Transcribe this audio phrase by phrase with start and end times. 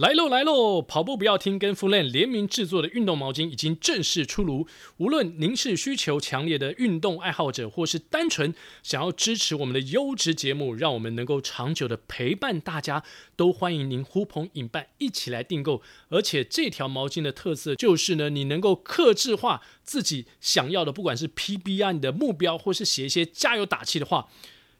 [0.00, 0.80] 来喽来喽！
[0.80, 4.66] 跑步不要停，跟 Footland 联名制作的运动毛巾已经正式出炉。
[4.96, 13.04] 无论您是需求强烈的运动爱好者，或是单纯想要支持我们的优质节目，让我们能够长久的陪伴大家，
[13.36, 15.82] 都欢迎您呼朋引伴一起来订购。
[16.08, 24.30] 而且这条毛巾的特色就是呢，你能够克制化自己想要的，不管是 PB 啊，你的目标，或是写一些加油打气的话。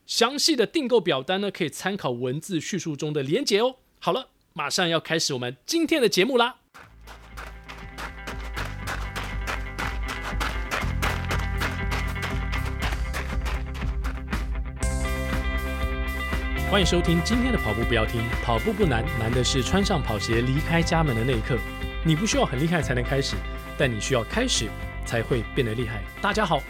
[0.06, 3.76] 详细的订购表单呢，可以参考文字叙述中的连结哦。
[3.98, 4.28] 好了。
[4.52, 6.56] 马上要开始我们今天的节目啦！
[16.68, 21.56] 欢迎收听今天的跑步不要停，跑步不难，难的是穿上跑鞋离开家门的那一刻。
[22.04, 23.36] 你不需要很厉害才能开始，
[23.78, 24.68] 但你需要开始
[25.06, 26.02] 才会变得厉害。
[26.20, 26.60] 大家好，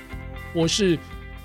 [0.53, 0.99] 我是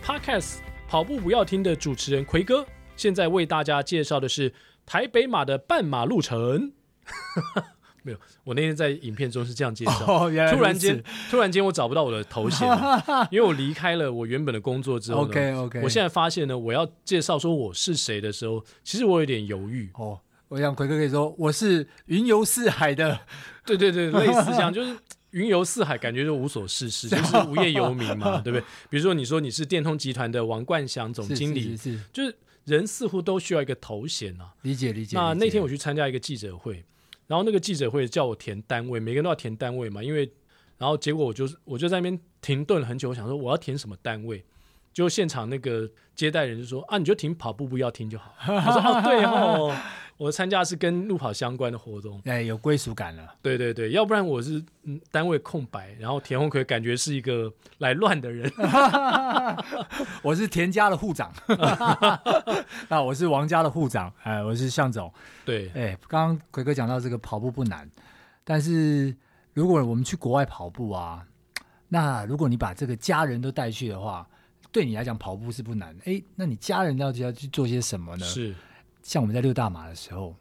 [0.03, 2.65] Podcast 跑步不要停的主持人奎哥，
[2.97, 4.53] 现在为大家介绍的是。
[4.85, 6.73] 台北马的半马路程，
[8.03, 8.17] 没有。
[8.43, 10.05] 我那天在影片中是这样介绍。
[10.05, 12.67] 哦、突然间，突然间我找不到我的头衔，
[13.31, 15.81] 因为我离开了我原本的工作之后 OK OK。
[15.81, 19.89] 我现在发现呢，我要介绍说我是谁的时候，其实我有点犹豫。
[19.95, 20.19] 哦，
[20.49, 23.19] 我想奎哥可以说我是云游四海的。
[23.65, 24.95] 对对对，类似这样，就是
[25.31, 28.63] 云游四海，感觉就无所事事， 就是无业游民嘛，对不对？
[28.87, 32.35] 比如说你说你是电通集团的王冠祥总经理，是是是是就是。
[32.65, 35.15] 人似乎都需要一个头衔啊，理解理解。
[35.15, 36.83] 那那天我去参加一个记者会，
[37.27, 40.29] 然后那个记者会叫我填单位，每个人都要填单位嘛，因为，
[40.77, 44.43] 然后结果我就我就在那边停顿了很久，我想说我要填什么单位，
[44.91, 48.33] 就现场那个接待人就说啊，你就停跑步不要停就好。
[48.47, 49.75] 我说哦对哦。
[50.17, 53.35] 我参加的是跟路跑相关的活动，哎，有归属感了。
[53.41, 58.49] 对对对，要不然我是嗯单位空白，然后田鸿奎感觉是一个来乱的人。
[60.23, 61.33] 我是田家的户长，
[62.87, 65.11] 那我是王家的户长，哎，我是向总。
[65.43, 67.89] 对，哎，刚刚奎哥讲到这个跑步不难，
[68.45, 69.13] 但是
[69.53, 71.25] 如果我们去国外跑步啊，
[71.89, 74.25] 那如果你把这个家人都带去的话，
[74.71, 75.93] 对你来讲跑步是不难。
[76.05, 78.25] 哎，那你家人到底要去做些什么呢？
[78.25, 78.55] 是。
[79.05, 80.35] 像我们在六大马的时候，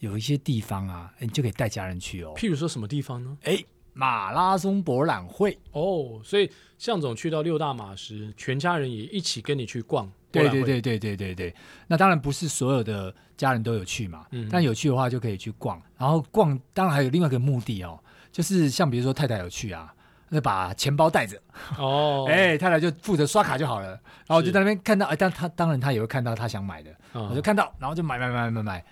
[0.00, 2.32] 有一些地方啊，你就可以带家人去哦。
[2.36, 3.38] 譬如说什么地方呢？
[3.44, 3.56] 哎，
[3.92, 6.20] 马拉松博览会哦。
[6.24, 10.10] 所以向总去到六大马时，全家人也一起跟你去逛。
[10.32, 11.54] 对对对对对对对。
[11.86, 15.80] 那当然不是所有的家人都有去嘛，嗯，但有去的话就可以去逛。
[15.96, 17.96] 然后逛，当然还有另外一个目的哦，
[18.32, 19.94] 就是像比如说太太有去啊。
[20.30, 21.36] 那把钱包带着
[21.76, 23.88] 哦， 哎，太太就负责刷卡就好了。
[23.88, 28.84] 然后我就在那边看到，哎，但他当然他也会看到他想买的，哦、我就看到，然后就买买买买买。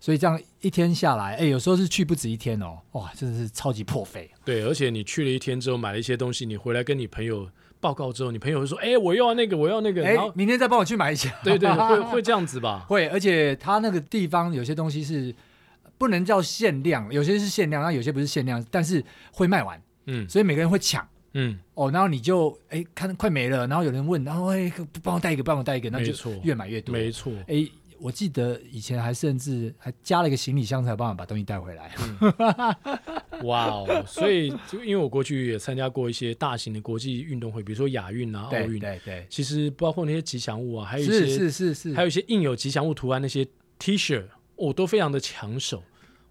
[0.00, 4.30] 所以这样一天下来，哎，有时候是去不止一天哦，哇，真的是超级破费。
[4.44, 7.48] 对，而且你去了一天之后买了一些东西，你回来跟你朋友
[7.80, 11.30] 报告之后，你朋友会说，哎，我要那个，我要那个，然后明天再帮我去买一下。
[11.42, 12.84] 对对，会 会这样子吧？
[12.86, 15.34] 会，而且他那个地方有些东西是
[15.96, 19.02] 不能叫限量，有些是限量，那有些不是限量，但是
[19.32, 19.80] 会卖完。
[20.06, 21.06] 嗯，所以每个人会抢。
[21.36, 24.72] 嗯，哦，然后你就哎看快没了，然后有人问，然后哎
[25.02, 26.12] 帮我带一个，帮我带一个，那就
[26.44, 27.32] 越买越多，没错。
[27.48, 27.66] 哎，
[27.98, 31.90] 我记得以前还甚至还加了一个行李箱才有办法把东西带回来。
[31.98, 43.44] 嗯、 哇哦，所以就因为我过去也参加过一些大型的国际运动会，比如说亚运啊、奥运，对对对，其实包括那些吉祥物啊，还有一些是是是是，还有一些印有吉祥物图案那些
[43.80, 44.22] T 恤，
[44.54, 45.82] 哦，都非常的抢手。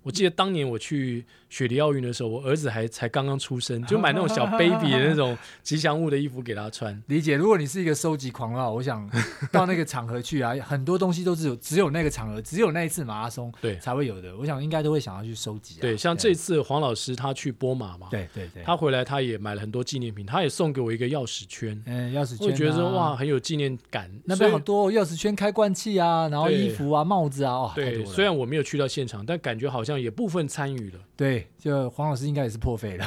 [0.04, 7.02] 我记得当年我去雪梨奥运的时候，我儿子还才刚刚出生，就买那种小 baby 的那种吉祥物的衣服给他穿。
[7.08, 9.10] 理解，如果你是一个收集狂的话，我想
[9.52, 14.36] 到那个场合去啊， 很多东西都是有只有那个场合，只有那一次马拉松对才会有的。
[14.36, 15.82] 我想应该都会想要去收集啊。
[15.82, 24.12] 对，像这次黄老师他去波马嘛，对对对，他回来他也买了很多纪念品，他也送给我一个钥匙圈，嗯，钥匙圈，我觉得说哇很有纪念感。
[24.26, 31.00] 那边好多钥匙圈、开罐器啊，然后衣服啊、帽子啊，哦，对，虽然我没有去到现场，但感觉好像也部分参与了。
[31.16, 33.06] 对，就黄老师应该也是破费了，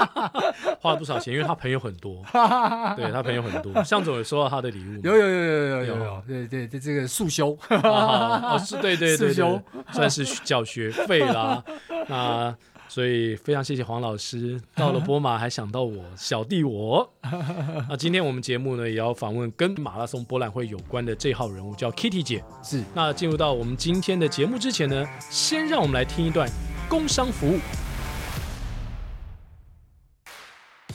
[0.78, 2.22] 花了不少钱，因为他朋友很多，
[2.96, 3.82] 对他朋友很多。
[3.82, 11.64] 向总也收到他的礼物，有有有有有有有，对对对，这个速修，哦是，对对对对，算是缴学费啦。
[12.08, 12.54] 那
[12.90, 17.08] 所以非常谢谢黄老师， 到了波马还想到我小弟我。
[17.88, 22.42] 那今天我们节目呢，也要访问跟马拉松博览会有关的这号人物，叫 Kitty 姐。
[22.64, 26.50] 是，那进入到我们今天的节目之前呢，先让我们来听一段。
[26.88, 27.56] 工商服务，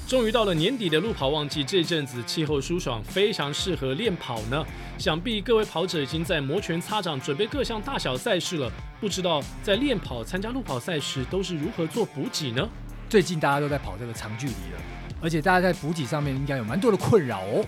[0.07, 4.63] 终于到了年底的路跑旺季，这阵子气候舒爽，非常适合练跑呢。
[5.00, 8.72] 想必各位跑者已经在摩拳擦掌，准备各项大小赛事了。
[9.02, 12.69] 不知道在练跑、参加路跑赛时都是如何做补给呢？
[13.10, 14.80] 最近大家都在跑这个长距离了，
[15.22, 17.66] 而且大家在补给上面应该有蛮多的困扰哦。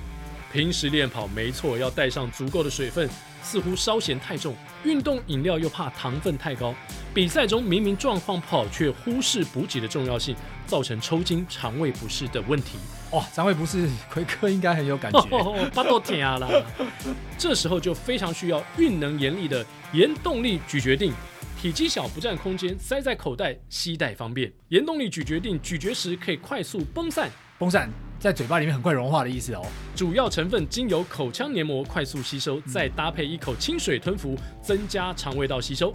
[0.54, 3.10] 平时练跑没错，要带上足够的水分。
[3.48, 4.54] 似乎稍嫌太重，
[4.84, 6.76] 运动饮料又怕糖分太高，
[7.14, 10.36] 比赛中明明状况不好，却忽视补给的重要性，
[10.66, 12.78] 造成抽筋、肠胃不适的问题。
[13.12, 15.22] 哇，肠胃不适，奎哥应该很有感觉。
[15.74, 16.50] 巴多甜啊啦！
[17.38, 21.14] 这时候就非常需要运能严厉的颜动力咀嚼定，
[21.62, 24.52] 体积小不占空间，塞在口袋，携带方便。
[24.68, 29.66] 盐动力咀嚼定咀嚼时可以快速崩散，崩散在嘴巴里面很快融化的意思哦。
[29.96, 35.92] 主要成分经由口腔黏膜快速吸收，再搭配一口清水吞服，增加肠胃道吸收。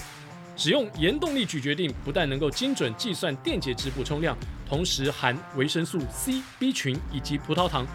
[0.57, 4.37] 使用盐动力咀嚼定，不但能够精准计算电解质补充量，
[4.69, 7.87] 同时含维生素 C、B 群以及葡萄糖，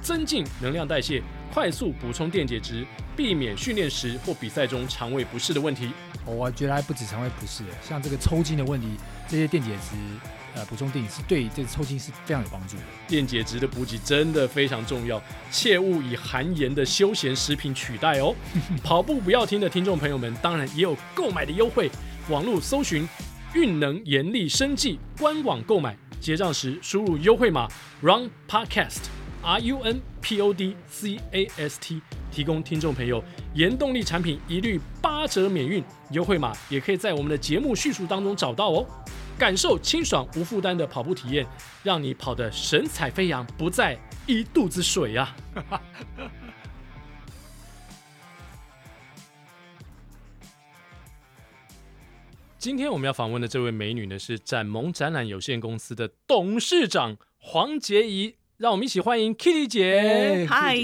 [0.00, 1.20] 增进能量代谢，
[1.52, 5.90] 快速补充电解质，避免训练时或比赛中肠胃不适的问题。
[6.24, 8.86] 我觉得还不止肠胃不适，像这个抽筋的问题，
[9.28, 9.96] 这些电解质
[10.54, 12.82] 呃补充錠是对这个抽筋是非常有帮助的。
[13.06, 15.20] 电解质的补给真的非常重要，
[15.50, 18.34] 切勿以含盐的休闲食品取代哦。
[18.82, 21.90] 跑步不要听的听众朋友们，当然也有购买的优惠。
[22.30, 23.06] 网络搜寻
[23.52, 27.68] “运能严厉生计”官网购买，结账时输入优惠码
[28.00, 29.02] “run podcast
[29.42, 32.00] r u n p o d c a s t”，
[32.32, 33.22] 提供听众朋友
[33.52, 35.84] 颜动力产品一律八折免运。
[36.12, 38.86] 优惠码也可以在我们的节目叙述当中找到哦。
[39.36, 41.44] 感受清爽无负担的跑步体验，
[41.82, 45.34] 让你跑得神采飞扬，不再一肚子水呀、
[45.68, 45.82] 啊！
[52.56, 60.46] 今天我们要访问的这位美女呢，是展盟展览有限公司的董事长黄洁怡，让我们一起欢迎 Kitty 姐。
[60.48, 60.76] 嗨，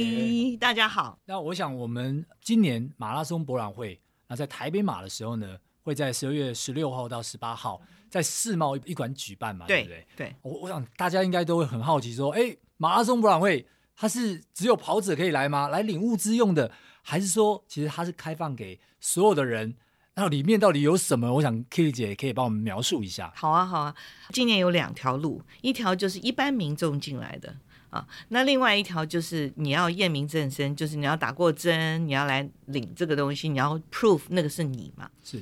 [0.59, 1.21] 大家好。
[1.27, 10.07] 那我想我们今年马拉松博览会，那在台北马的时候呢，会在十二月十六号到十八号在世贸一馆举办嘛，对，对不对？
[10.17, 10.37] 对。
[10.43, 13.65] 我我想大家应该都会很好奇说，哎，马拉松博览会
[13.97, 15.69] 它是只有跑者可以来吗？
[15.69, 16.71] 来领物资用的，
[17.03, 19.75] 还是说其实它是开放给所有的人？
[20.15, 21.33] 那里面到底有什么？
[21.35, 23.33] 我想 Kitty 姐可以帮我们描述一下。
[23.37, 23.95] 好啊，好啊。
[24.31, 27.55] 今年有两条路，一条就是一般民众进来的
[27.91, 35.09] 啊，那另外一条就是你要验明正身，就是你要打过针，你要来领这个东西，你要 proof 那个是你嘛。
[35.23, 35.41] 是。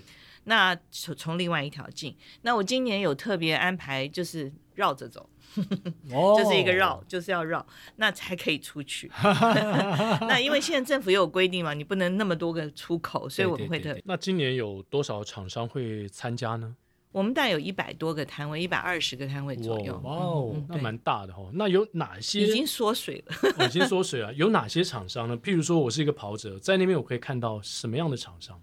[0.48, 2.16] 那从从另外一条进。
[2.42, 5.28] 那我今年有特别安排，就是绕着走。
[5.56, 7.64] 就是一个绕，就是要绕，
[7.96, 9.10] 那才可以出去。
[10.28, 14.02] 那因为现在政府也有规定嘛，你不能那么多个出口，所以我们会特别。
[14.06, 16.76] 那今年有多少厂商会参加呢？
[17.10, 19.98] 我们大概有一百多个摊位，一百二十个摊位左右。
[20.04, 21.50] 哇哦，嗯、那蛮大的哈。
[21.54, 22.42] 那有哪些？
[22.42, 23.34] 已经缩水了。
[23.58, 24.32] 哦、已经缩水了。
[24.34, 25.36] 有哪些厂商呢？
[25.38, 28.60] 譬如说，我是一个跑者，在那边我可以看到什么样的厂商？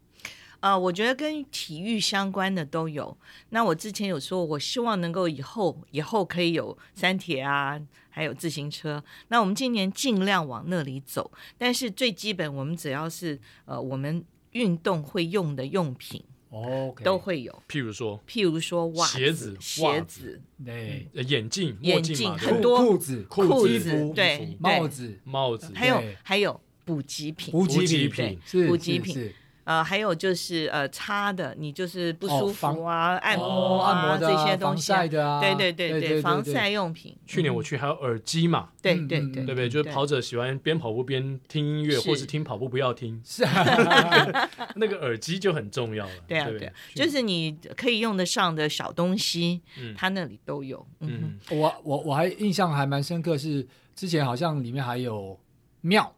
[0.65, 3.15] 啊、呃，我觉得跟体育相关的都有。
[3.49, 7.79] 那我之前有说，我希望能够以后以后可以有三铁啊，
[8.09, 9.03] 还有自行车。
[9.27, 11.31] 那我们今年尽量往那里走。
[11.55, 17.03] 但是最基本，我们只要是呃我们运动会用的用品，哦，okay.
[17.03, 17.63] 都会有。
[17.69, 29.31] 譬如说，譬如说袜子、鞋子、鞋子，对，眼镜、眼镜很多，裤子、裤子，对，帽子、帽子，还有还有补给品，补给品，补给品。
[29.65, 37.17] 呃，还有就是呃，擦的，你就是不舒服啊，按摩啊，按摩这些东西，对对对对，防晒用品。
[37.25, 39.67] 去年我去还有耳机嘛，对对对，对不对？
[39.67, 46.11] 就是跑者喜欢边跑步边听音乐，或是听跑步不要听，是啊， 那个耳机就很重要了。
[46.27, 49.61] 对啊对，就是你可以用得上的小东西，
[49.97, 50.85] 它那里都有。
[50.99, 55.39] 嗯，我我我还印象还蛮深刻，是之前好像里面还有
[55.81, 56.13] 庙。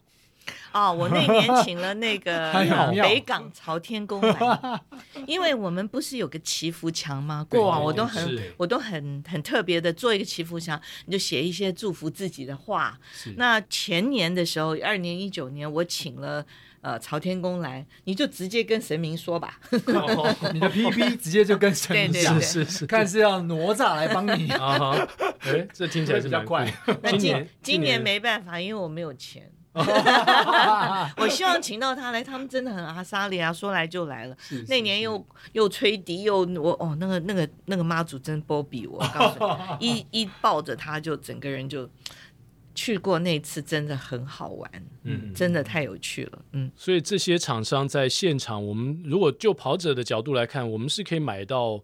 [0.74, 2.54] 哦， 我那年请了那个
[3.02, 4.82] 北港朝天宫来，
[5.26, 7.46] 因为我们不是有个祈福墙吗？
[7.50, 13.00] 过往我都很我都很很特别的做一个祈福墙，你就写一些祝福自己的话。
[13.36, 16.46] 那前年的时候，二零一九年，我请了
[16.82, 19.60] 呃朝天宫来，你就直接跟神明说吧，
[20.54, 24.96] 你的 PP 直接就跟神明讲，是是，看是要哪吒来帮你啊？
[25.40, 26.72] 哎，这听起来是比较快。
[27.02, 29.52] 那今今年没办法，因为我没有钱。
[31.18, 34.36] 我希望请到他来，他们真的很阿莎力啊，说来就来了。
[34.40, 39.40] 是是是那年又又吹笛又我哦，那个那个那个妈祖真波比，我告诉
[39.80, 41.90] 你， 一一抱着他就整个人就
[42.76, 44.72] 去过那次，真的很好玩，
[45.04, 46.72] 嗯，真的太有趣了，嗯。
[46.76, 51.84] 所以这些厂商在现场，我们如果就跑者的角度来看，我们是可以买到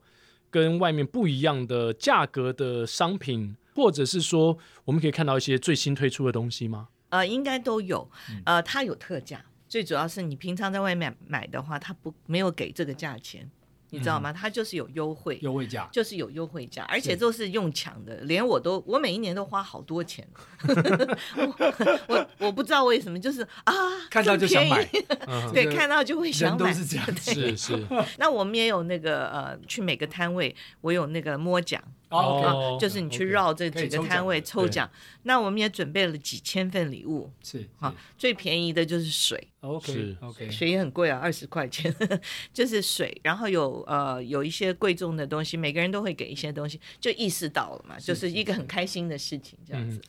[0.49, 6.89] 跟外面不一样的价格的商品，或者是说我们可以看到一些最新推出的东西吗？
[7.13, 8.09] 呃，应该都有，
[8.43, 9.39] 呃，它有特价，
[9.69, 13.47] 最主要是你平常在外面买的话，它不没有给这个价钱，
[13.91, 14.33] 你知道吗？
[14.33, 20.27] 它就是有优惠，优惠价就是有优惠价，而且都是用抢的，连我都我每一年都花好多钱，
[20.65, 23.73] 我我我不知道为什么，就是啊，
[24.09, 24.83] 看到就想买，
[25.53, 27.87] 对，看到就会想买，是这样，是是。
[28.17, 31.79] 那我们也有那个呃，去每个摊位，我有那个摸奖。
[32.13, 34.89] 哦，就是你去绕这几个摊位抽奖，
[35.23, 41.93] 那我们也准备了几千份礼物，是啊，最便宜的就是水，OK OK，水也很贵啊，二十块钱，
[42.53, 50.01] 就是水，然后有呃有一些贵重的东西，每个人都会给一些东西，就意识到了嘛，就是一个很开心的事情，这样子。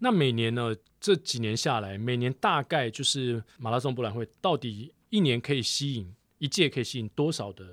[0.00, 7.64] 那每年呢，这几年下来，每年大概就是马拉松博览会到底一年可以吸引一届可以吸引多少的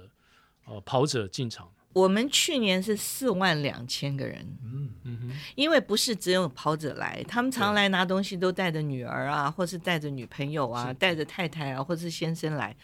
[0.67, 1.72] 呃跑者进场？
[1.93, 4.89] 我们去年是四万两千个人，嗯。
[5.05, 12.75] 嗯，因为不是只有跑者来，他们常来拿东西都带着女儿啊，或是带着女朋友啊，带着太太啊，或是先生来，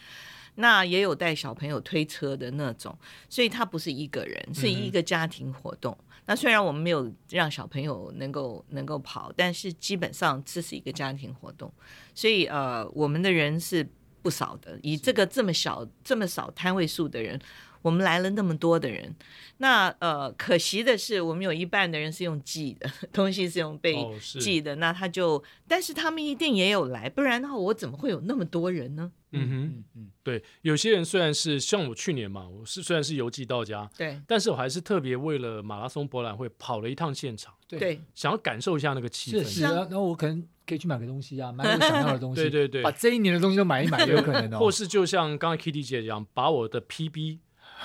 [0.56, 2.96] 那也有带小朋友推车的那种，
[3.28, 5.96] 所以他不是一个人，是一个家庭活动。
[6.00, 11.72] 嗯、那虽然我们没有让小朋友能够能够跑，但是基本上这是一个家庭活动，
[12.14, 13.86] 所以呃，我们的人是
[14.22, 17.38] 不少的，以这个这么小这么少摊位数的人。
[17.86, 19.14] 我们来了那么多的人，
[19.58, 29.12] 那呃，可惜的是，我们有一半的人是用寄的东西，是用被寄的，哦、那他就，但是他们一定也有来，不然的话，我怎么会有那么多人呢？
[29.30, 47.38] 嗯哼，嗯嗯，对，有些人虽然是像我去年嘛，我是虽然是邮寄到家，对，但是我还是特别为了马拉松博览会跑了一趟现场，对，想要感受一下那个气氛，是是啊，然后我可能可以去买个东西啊，买我想要的东西， 对对对，把这一年的东西都买一买， 有可能哦，或是就像刚刚 Kitty 姐一样，把我的 PB。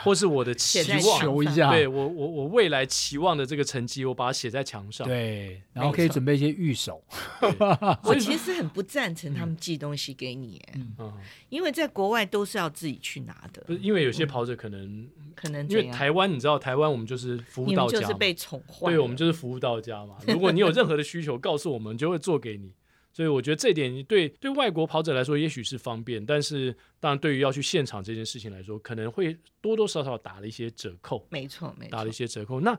[0.04, 5.06] 或是我的期望，求一下，对我我我未来期望的这个成绩，我把它写在墙上。
[5.06, 7.04] 对，然后可以准备一些御守。
[8.04, 10.62] 我其实很不赞成他们寄东西给你，
[10.98, 11.14] 嗯，
[11.50, 13.62] 因为在国外都是要自己去拿的。
[13.68, 18.92] 不是，因为有些跑者可能可能因为台湾，你知道台湾我们就是服务到家，就是被宠坏。
[18.92, 20.16] 对，我们就是服务到家嘛。
[20.28, 22.72] 如果你有任何的需求，告诉我们，就会做给你。
[23.13, 31.27] 所以我觉得这一点对对外国跑者来说也许是方便，但是当然对于要去现场这件事情来说，可能会多多少少打了一些折扣。
[31.30, 32.62] 没错，没错，打了一些折扣。
[32.62, 32.77] 那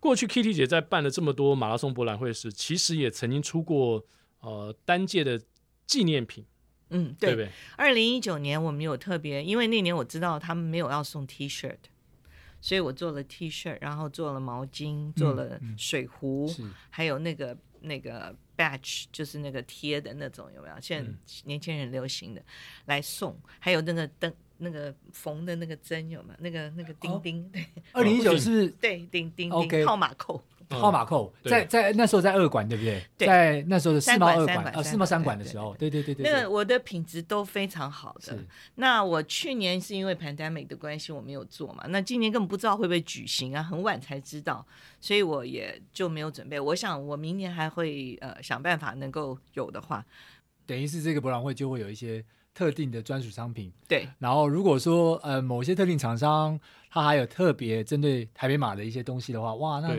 [0.00, 4.02] 过去 Kitty 姐在办了这么多马拉松博览会时，其实也曾经出过
[4.40, 5.38] 呃单届的
[5.86, 6.46] 纪念品。
[6.88, 7.50] 嗯，对，对对？
[7.76, 11.74] 二零一九年我们有特别，因为那年我知道他们没有要送 T 恤，
[12.60, 18.34] 所以我做了 T 恤，然后做了毛巾，做了水壶，嗯嗯、还有那个那个。
[18.56, 20.74] Batch 就是那个贴的那种，有没有？
[20.80, 21.10] 现在
[21.44, 22.44] 年轻人流行的、嗯、
[22.86, 26.36] 来送，还有那个灯，那个缝的那个针，有没有？
[26.40, 30.42] 那个那个钉钉，对，二零一九是，对，钉钉钉号码扣。
[30.70, 33.02] 号码扣在在那时候在二馆对不对？
[33.16, 36.30] 在那时候的世贸二馆呃世贸三馆的时候，对对对对。
[36.30, 38.38] 那个我的品质都非常好的。
[38.76, 44.66] 那我去年是因为 pandemic 的关系我没有做嘛，那今年根本不知道会不会举行啊，很晚才知道，
[45.00, 46.58] 所以我也就没有准备。
[46.58, 50.04] 我想我明年还会呃想办法能够有的话，
[50.66, 53.72] 等于是这个博览会就会有一些特定的专属商品。
[53.88, 54.08] 对。
[54.18, 56.58] 然后如果说呃某些特定厂商
[56.90, 59.94] 它还有特别针对台北马的一些东西的话，哇那。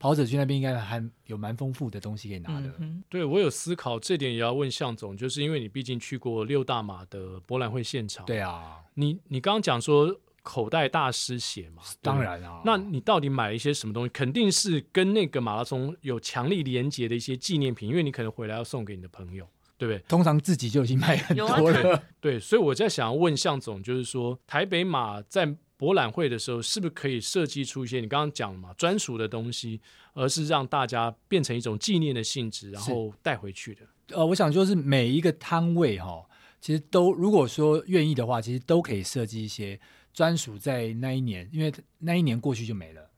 [0.00, 2.72] 跑者去那边应该还有蛮丰富的东西可以拿的。
[2.78, 8.24] 嗯、对，我有思考这点，也要问向总，就是因为你毕竟去过六大马的博览会现场。
[8.24, 11.82] 对啊，你你刚刚讲说口袋大师写嘛？
[12.00, 12.62] 当然啊。
[12.64, 14.08] 那你到底买了一些什么东西？
[14.08, 20.02] 肯定是跟那个马拉松有强力连结的一些纪念品，因为你可能回来要送给你的朋友，对不对？
[20.08, 21.94] 通常自己就已经买很多了。
[21.94, 25.54] 啊、 对，所以我在想要问向总，就是说台北马在。
[25.80, 29.80] 博览会的时候，是不是可以设计出一些你刚刚讲嘛专属的东西，
[30.12, 33.80] 而是让大家变成一种纪念的性质，然后带回去的？
[34.14, 36.26] 呃，我想就是每一个摊位哈、哦，
[36.60, 39.80] 其实都如果说愿意的话，其实都可以设计一些
[40.12, 43.10] 专属在那一年，因为那一年过去就没了。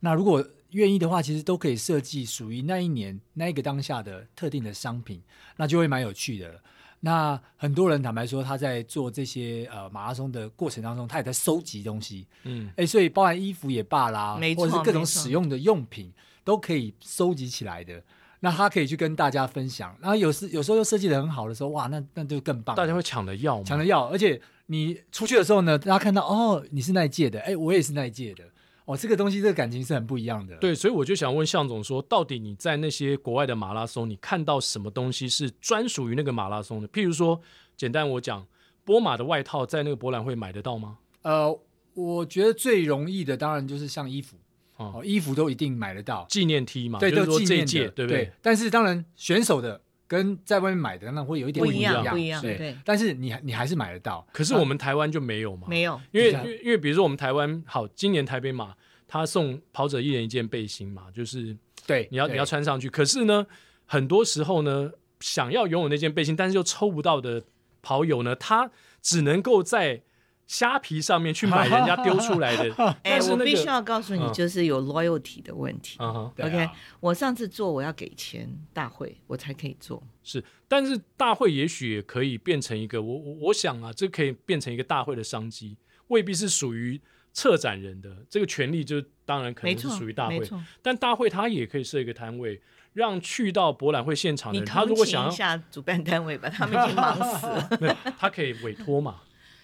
[0.00, 5.22] 那如果愿意的话，其实都可以设计属于那一年那一个当下的特定的商品，
[5.56, 6.60] 那就会蛮有趣的了。
[7.00, 16.12] 那很多人坦白说，他在做这些呃马拉松的过程当中，他也在收集东西，嗯，哎、欸，所以包含衣服也罢啦，没错，或者是各种使用的用品
[16.44, 18.02] 都可以收集起来的。
[18.40, 19.94] 那他可以去跟大家分享。
[20.00, 24.06] 然后有时有时候又设计的很好的时候，哇，那那就更棒，大家会抢着要，抢着要。
[24.08, 28.44] 而且你出去的时候呢，大家看到哦，你是那一届的，哎、欸，我也是那一届的。
[28.90, 30.56] 哦，这个东西，这个感情是很不一样的。
[30.56, 36.88] 对，所以我就想问向总说，到底你在那些国外的马拉松，你看到什么东西是专属于那个马拉松的？
[36.88, 37.40] 譬如说，
[37.76, 38.44] 简单我讲，
[38.84, 40.98] 波马的外套在那个博览会买得到吗？
[41.22, 41.56] 呃，
[41.94, 44.36] 我觉得最容易的当然就是像衣服，
[44.76, 48.24] 哦，衣服都一定买得到，纪念 T 嘛，对，就是说都纪念的，对不对？
[48.24, 48.32] 对。
[48.42, 49.80] 但是当然选手的
[50.10, 52.58] 跟在外面买的那会有一点不一样，不一样，对。
[52.58, 55.68] 对但是你你还是买得到，可是我们台湾就没有嘛？
[55.68, 58.74] 没有，因为因为因为比如说我们台湾好，今年台北马
[59.06, 62.90] 他送跑者一人一件背心嘛，就是对，你要你要穿上去。
[62.90, 63.46] 可是呢，
[63.86, 64.90] 很多时候呢，
[65.20, 67.44] 想要拥有那件背心，但是又抽不到的
[67.80, 68.68] 跑友呢，他
[69.00, 70.02] 只能够在。
[70.50, 75.96] 虾皮上面去买人家丢出来的， 哎、那个，我必须要告诉你，就是有 loyalty 的问题。
[76.00, 80.02] 嗯、OK，、啊、我上次做我要给钱大会，我才可以做。
[80.24, 85.76] 是，但是大会也许也可以变成一个，我我我想啊，这可以变成一个大会的商机，
[86.08, 87.00] 未必是属于
[87.32, 90.42] 策展人的这个权利，就当然可能是属于大会。
[90.82, 92.60] 但大会他也可以设一个摊位，
[92.94, 97.46] 让去到博览会现场的人，他如果想要一下主办单位吧，他们已经 忙死
[97.86, 97.96] 了。
[98.18, 99.20] 他可以委托嘛。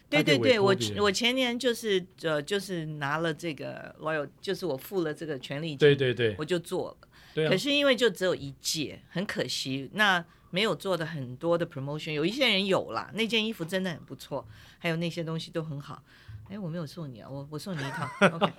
[0.08, 7.08] 对对对，我我前年就是呃就是拿了这个 loyal，就是我付了这个权利金，对对对，我就做了。
[7.34, 7.50] 对啊。
[7.50, 12.12] 可是因为就只有一届，很可惜，那没有做的很多的 promotion。
[12.12, 14.46] 有一些人有啦，那件衣服真的很不错，
[14.78, 16.02] 还有那些东西都很好。
[16.48, 18.08] 哎，我没有送你啊，我我送你一套。
[18.32, 18.52] OK。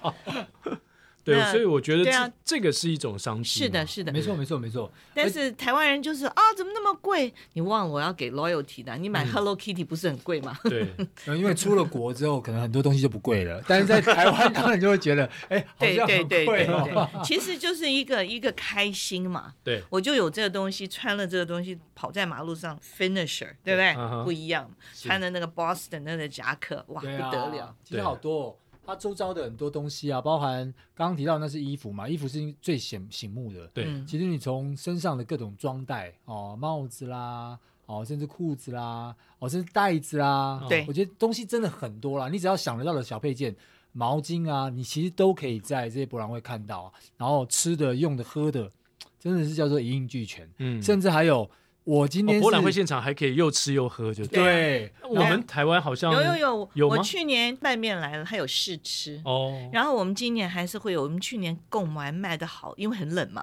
[1.34, 3.60] 对，所以我觉得这、啊、这个是一种商机。
[3.60, 4.90] 是的，是的，没错，没错，没错。
[5.14, 7.34] 但是台湾人就是啊，怎么那么贵？
[7.54, 10.58] 你忘了我要给 loyalty 的，你买 Hello Kitty 不是很贵吗？
[10.64, 10.70] 嗯、
[11.26, 13.62] 对， 因为出了国之后，可能很多东西就不贵了。
[13.68, 19.54] 但是在台湾，当然就会觉得，哎，好像很贵、哦、对对对对对， 其实就是一个一个开心嘛。
[19.64, 23.94] 对，我就有这个东西，穿了这个东西跑在马路上，finisher，对不对？
[23.98, 28.56] 嗯、不一样，穿的那个 Boston 那个夹克，哇，不得了，其实好多、哦。
[28.88, 33.68] 它周遭的很多东西啊，包含刚刚提到那是衣服嘛，衣服是最显醒目的。
[33.74, 42.30] 对，其实你从身上的各种装戴哦，帽子啦，哦，甚至裤子啦，哦，甚至袋子啦，对，我觉得东西真的很多啦。
[42.30, 43.54] 你只要想得到的小配件、
[43.92, 46.92] 毛巾啊，你其实都可以在这些博览会看到。
[47.18, 48.72] 然后吃的、用的、喝的，
[49.20, 50.50] 真的是叫做一应俱全。
[50.60, 51.50] 嗯，甚至还有。
[51.88, 54.44] 我今天、哦、博览会现场还可以又吃又喝，就对。
[54.44, 59.70] 对，我们台湾好像有有有有我去年拌面来了，还有试吃哦。
[59.72, 63.42] 然后我们今年还是会有，我们去年贡丸卖的好，因为很冷嘛，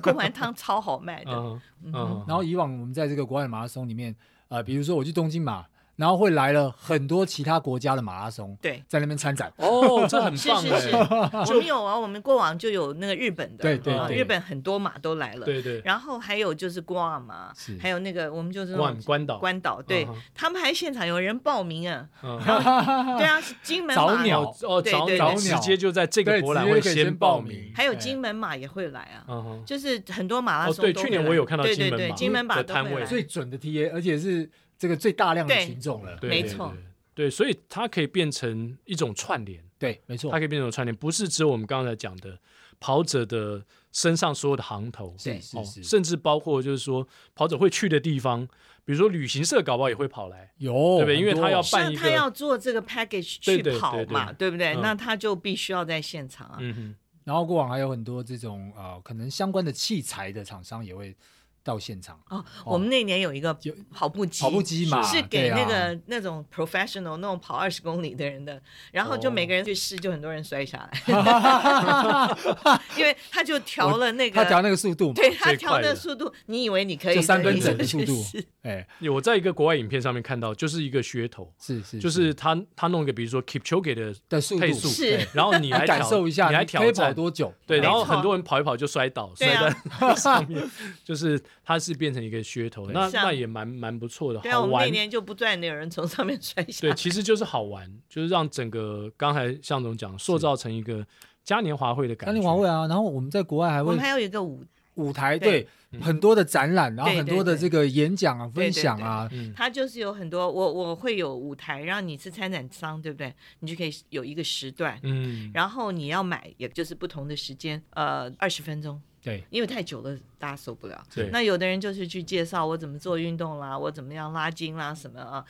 [0.00, 1.32] 贡、嗯、 丸汤超好卖的。
[1.36, 2.24] 嗯嗯，嗯。
[2.26, 4.16] 然后以往我们在这个国外马拉松里面，
[4.48, 5.66] 呃，比如说我去东京马。
[5.96, 9.52] 然后会来了很多其他国家的马拉松，对，在那边参展。
[9.56, 10.60] 哦， 这很棒。
[10.62, 10.90] 是是。
[10.90, 15.44] 是，我们有啊，我们过往就有那个日本的，对对对，日本很多马都来了。
[15.44, 15.80] 对对。
[15.84, 20.06] 然后还有就是瓜马，还有那个我们就是关关岛，关岛，对。
[20.34, 22.08] 他们还现场有人报名啊。
[22.22, 24.42] 对啊，是金门马 早鸟。
[24.62, 25.34] 哦，早鸟。
[25.34, 27.72] 直接就在这个博览会先报名。
[27.74, 30.82] 还有金门马也会来啊，就是很多马拉松。
[30.84, 33.04] 对，去年我有看到金门马，对对对，金门马的摊位。
[33.04, 34.50] 最准的 TA，而且是。
[34.84, 36.70] 这个最大量的群众了，对，没错，
[37.14, 42.38] 对，所以它可以变成一种串联，对，没错，它可以变成串联，不是只有我们刚才讲的
[42.78, 48.46] 跑者的身上所有的行头，对，是是，甚至包括就是说跑者会去的地方，
[48.84, 51.16] 比如说旅行社搞不好也会跑来，有，对不对？
[51.18, 54.74] 因为他要办一个，他要做这个 package 去跑嘛，对不对？
[54.82, 56.58] 那他就必须要在现场啊。
[56.60, 56.94] 嗯哼，
[57.24, 61.16] 然后过往还有很多这种呃，可能相关的器材的厂商也会。
[61.64, 63.56] 到现场哦，我们那年有一个
[63.90, 68.60] 跑步机，跑步机嘛，是给那个那种 professional 那种跑二十公里的人的，
[68.92, 71.00] 然后就每个人去试，就很多人摔下来，
[72.96, 78.24] 因为他就调了那个，他调那个速度，对他调那个速度，你以为你可以三分整的速度，
[78.64, 87.54] 哎，我在一个国外影片上面看到，就是一个噱头，是是，就是他他弄一个，比如说 keep choke 的的速度，是，然后你来感受一下，你来挑战多久？
[87.66, 89.54] 对，然后很多人跑一跑就摔倒，摔
[90.00, 90.60] 在 上面，
[91.04, 91.40] 就是。
[91.66, 96.92] 它是变成一个噱头，那那也蛮蛮不错的，好玩，我们那年就不断的有人从上面摔下来。
[96.92, 101.02] 对，其实就是好玩，就是让整个刚才向总讲，塑造成一个
[101.42, 102.34] 嘉年华会的感觉。
[102.34, 104.62] 嘉年华会啊，然后我们在国外还会，我们还有一个舞
[104.94, 105.66] 舞台，对，
[106.00, 113.34] 很多的展览，然后很多的这个演讲啊、分享啊，它就是有很多，我我会有舞台，然后你是参展商，对不对？
[113.60, 119.00] 你就可以有一个时段，嗯，然后你要买，也就是不同的时间，呃，二十分钟。
[119.22, 121.02] 对，因为太久了，大家受不了。
[121.14, 125.42] 对，那有的人就是去介绍我怎么做运动啦，我怎么样拉筋啦，什么啊？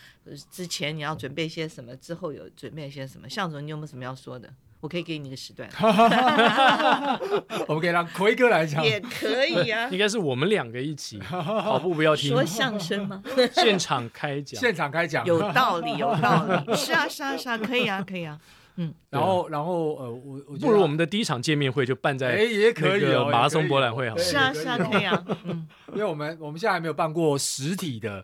[0.48, 3.28] 之前你要准备些什么，之后有准备些什么？
[3.28, 4.48] 向总，你有没有什么要说的？
[4.84, 5.66] 我可以给你一个时段。
[7.66, 9.88] 我们可以让奎哥来讲，也可以啊。
[9.90, 12.30] 应该是我们两个一起跑步不要停。
[12.30, 13.22] 说相声吗？
[13.50, 16.76] 现场开讲，现场开讲，有道理， 有道理。
[16.76, 18.38] 是啊，是啊，是啊，可以啊，可以啊。
[18.76, 24.18] 嗯，然后，然后，呃，我我不如我们的第一场见面会就办在那个马拉松博览会好。
[24.18, 25.24] 是啊，是啊，可以啊。
[25.44, 28.22] 嗯，因为我们我们现在还没有办过实体的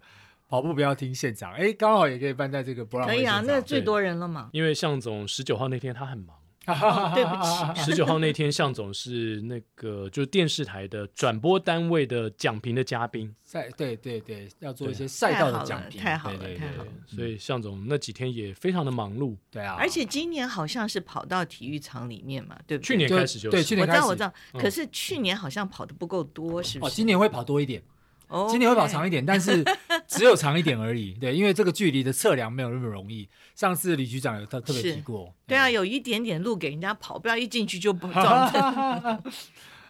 [0.51, 3.15] 跑步不要听现场，哎，刚好也可以办在这个博览会。
[3.17, 4.51] 可以啊，那最多人了嘛。
[4.53, 6.37] 因为向总十九号那天他很忙，
[6.73, 7.83] 哦，对不起。
[7.91, 13.35] 十九号那天，向总是那个就是电视台的转播单位的讲评的嘉宾。
[13.43, 16.93] 赛对对对，要做一些赛道的讲评，太好了，太好了。
[17.07, 19.37] 所以向总那几天也非常的忙碌。
[19.51, 22.87] 对啊，而且今年好像是跑到体育场里面嘛，对不对？
[22.87, 24.03] 去年开始就是，对，去年开始。
[24.03, 24.61] 我知道，我知道。
[24.61, 26.93] 可是去年好像跑的不够多，是不是？
[26.93, 27.83] 哦，今年会跑多一点。
[28.31, 29.65] 哦，今年会跑长一点，但是
[30.07, 31.13] 只有长一点而已。
[31.15, 33.29] 对，因为这个距离的测量没有那么容易。
[33.55, 35.35] 上次李局长有特特别提过。
[35.47, 39.23] 对啊，有一点点路给人家跑，不要一进去就不撞。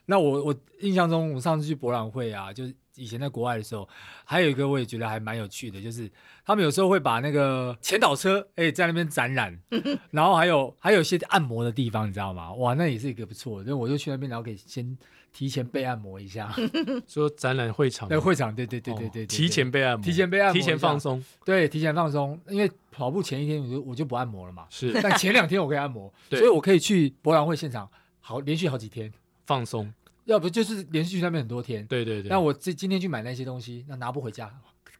[0.07, 3.89] 那我我印象中，我上次去博览会啊，就是以前在国外的时候，
[4.25, 6.11] 还有一个我也觉得还蛮有趣的，就是
[6.45, 9.57] 他们有时候会把那个前导车哎、欸、在那边展览，
[10.11, 12.53] 然后还有还有一些按摩的地方，你知道吗？
[12.55, 13.67] 哇，那也是一个不错的。
[13.67, 14.99] 所以我就去那边，然后可以先
[15.33, 16.55] 提前被按摩一下。
[17.07, 22.39] 说展览会场，对会场，对对对对对，提前被按摩，提前被按摩，提前放松，对，提前放松。
[22.49, 27.89] 因为跑步前一天我就我就不按摩了嘛，是，但前两天我可以按摩， 所以我可以去博览会现场，
[28.21, 29.13] 好连续好几天
[29.47, 29.93] 放松。
[30.27, 32.29] 要不就是连续去那边很多天，对对对。
[32.29, 34.49] 那我这今天去买那些东西，那拿不回家，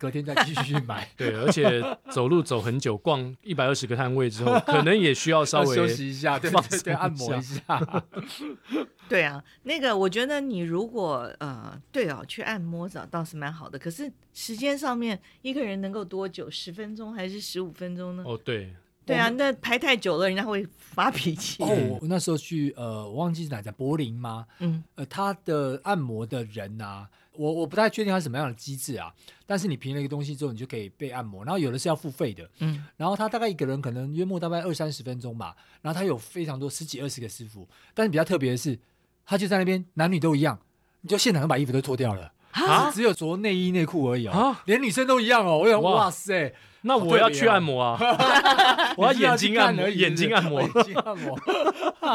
[0.01, 1.07] 隔天再继续去买。
[1.15, 6.51] 对，而且走路走很久，逛一百二十个摊位之后， 可能也需要稍微休息一下，对，
[6.83, 8.03] 对按摩一下。
[9.07, 13.79] 对啊，那个我觉得你如果呃，对哦，去按摩澡倒是蛮好的。
[13.79, 16.51] 可是时间上面，一个人能够多久？
[16.51, 18.23] 十分钟还是十五分钟呢？
[18.27, 18.75] 哦，对。
[19.07, 21.61] 对啊，那排太久了，人家会发脾气。
[21.65, 24.47] 哦，我那时候去呃，我忘记是哪家柏林吗？
[24.61, 29.13] 嗯，呃，他的按摩的人啊，我我不太确定他是什么样的机制啊。
[29.47, 32.49] 但是你评了一个东西之后，你就可以被按摩，然后有的是要付费的。
[32.59, 35.57] 嗯，然后他大概一个人可能约莫大概二三十分钟吧。
[35.83, 38.79] 然后他有非常多十几二十个师傅，但是比较特别的是，
[39.25, 40.59] 他就在那边男女都一样，
[41.01, 44.29] 你就现场就把衣服都脱掉了，啊，只有着内衣内裤而已
[44.67, 45.59] 连女生都一样哦。
[45.59, 46.55] 我想，哇塞！
[46.83, 47.99] 那我要去按摩啊！
[48.97, 51.39] 我要眼睛按摩，眼睛按摩，眼睛按摩。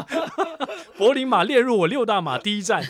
[0.97, 2.83] 柏林马列入我六大马第一站。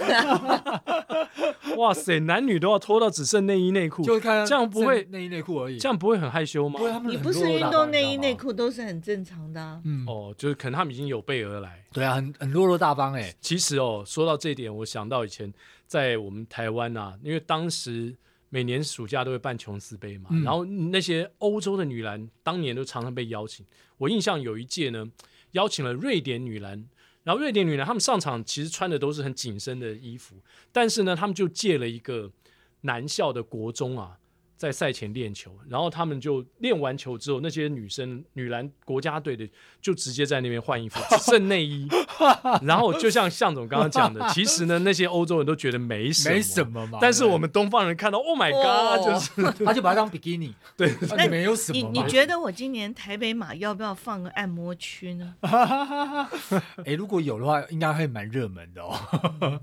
[1.77, 6.79] 哇塞，男女都要脱到只剩内衣内裤，就看这样不会内衣内裤而已，这样不会很害羞吗？
[7.05, 9.81] 你不是运动内衣内裤都是很正常的。
[9.83, 11.83] 嗯，哦，就是可能他们已经有备而来。
[11.91, 13.33] 对啊，很很落落大方哎。
[13.41, 15.51] 其实哦，说到这一点，我想到以前
[15.85, 18.15] 在我们台湾啊，因为当时。
[18.49, 23.65] 每年暑假都会办琼斯杯嘛，嗯、然后那些欧洲的女篮当年都常常被邀请。
[23.97, 25.05] 我印象有一届呢，
[25.51, 26.88] 邀请了瑞典女篮，
[27.23, 30.36] 然后瑞典女篮她们上场其实穿的都是很紧身的衣服，
[30.71, 32.31] 但是呢，她们就借了一个
[32.81, 34.17] 男校的国中啊。
[34.57, 39.47] 在赛前练球，然后他们就练完球之后，那些女生女篮国家队的
[39.81, 41.87] 就直接在那边换衣服，只剩内衣。
[42.63, 46.99] 然后就像向总刚刚讲的， 其实呢，那些欧洲人都觉得没什么，没什么嘛。
[47.01, 50.55] 但是我们东方人看到，Oh my God，就是 他就把它当比基尼。
[50.77, 51.77] 对，那没有什么。
[51.77, 55.35] 你你觉得我今年台北马要不要放个按摩区呢？
[56.85, 59.59] 哎，如果有的话，应该会蛮热门的哦。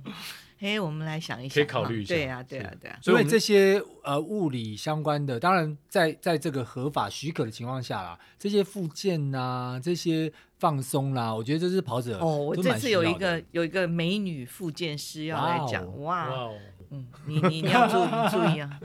[0.63, 2.15] 哎，我们来想一想，可以考虑一下。
[2.15, 2.97] 对呀，对呀，对呀。
[3.03, 12.37] 所以这些呃物理相关的，当然在在这个合法许可的情况下啦，这些附件呐，这些放松啦，我觉得这是跑者哦。
[12.37, 16.31] 我这次有一个有一个美女附件师要来讲，哇，
[16.91, 18.81] 嗯，你你你要注意注意啊，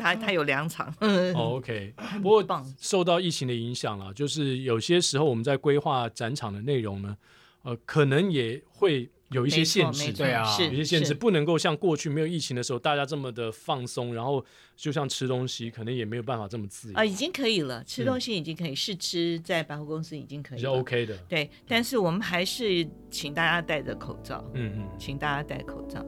[0.00, 0.90] 他他有两场。
[1.34, 2.42] OK，不过
[2.78, 7.14] 受到疫情的影响了，就是有些时候我们在规划展场的内容呢，
[7.64, 9.10] 呃，可能也会。
[9.30, 14.42] 有一些限制，对啊，有些限制不能够像过去没有疫情的时候，大家这么的放松，然后
[14.74, 17.04] 就像吃东西，可能也没有办法这么自由啊。
[17.04, 21.14] 已经可以了，吃东西已经可以试吃，在百货公司已经可以了，是 OK 的。
[21.28, 26.02] 对，但是我们还是请大家戴着口罩，嗯嗯，请大家戴口罩。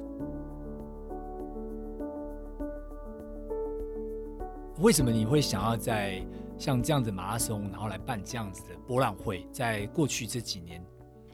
[4.78, 9.46] 为什么你会想要在像这样子马拉松，然后来办这样子的博览会？
[9.52, 10.83] 在过去这几年。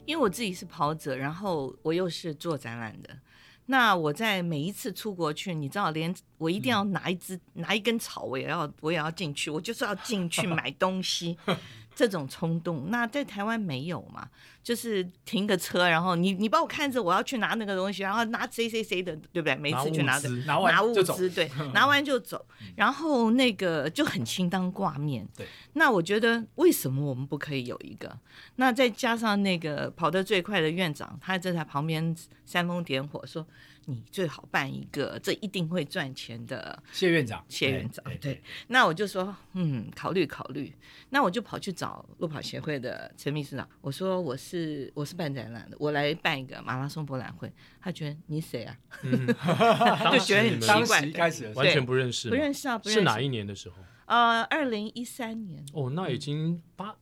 [0.07, 3.09] 因为我自己是跑者，然后我又是做展览的，
[3.65, 11.37] 那我在每一次出国去，你知道，连我一定要拿一支、嗯、拿一根草，我也要我也要进去，我就是要进去买东西。
[11.97, 14.29] 这种冲动，那在台湾没有嘛？
[14.61, 19.55] 就是停个车，然后你你帮我看着，我要去拿那个东西，然后拿谁谁谁的，对不对？
[19.55, 25.27] 每次去拿的拿物资，对，拿完就走，然后那个就很清当挂面。
[25.35, 28.15] 对，那我觉得为什么我们不可以有一个？
[28.57, 33.43] 那再加上那个跑得最快的院长，他在他旁边煽风点火说。
[33.89, 36.77] 你最好办一个，这一定会赚钱的。
[36.91, 38.43] 谢院长，谢院长，对。
[38.67, 40.73] 那我就说，嗯，考虑考虑。
[41.09, 47.49] 那我就跑去找路跑协会的陈秘书长，我说我是我是办展览的，我来办一个马拉松博览会。
[47.79, 48.77] 他觉得你谁啊？
[50.11, 51.01] 就觉得很奇怪。
[51.01, 52.99] 一开始完全不认识，不认识啊，不认识。
[52.99, 53.77] 是哪一年的时候？
[54.07, 55.65] 呃，二零一三年。
[55.71, 56.93] 哦，那已经八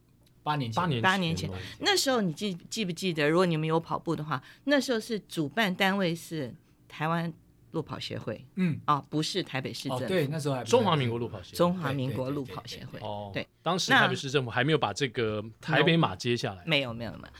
[0.43, 3.27] 八年前，八年八年前，那时候你记记不记得？
[3.27, 6.53] 如果你们有跑步的话，那时候是主办单位是
[6.95, 7.31] 台湾
[7.71, 10.07] 路跑协会，嗯哦，不是台北市政府。
[10.07, 12.97] 对，那时候还中华民国路跑协会，中华民国路跑协会。
[13.01, 16.63] 哦，对，当时台北市政府还没有把这个台北马接下来。
[16.65, 17.33] 没有，没有，没有。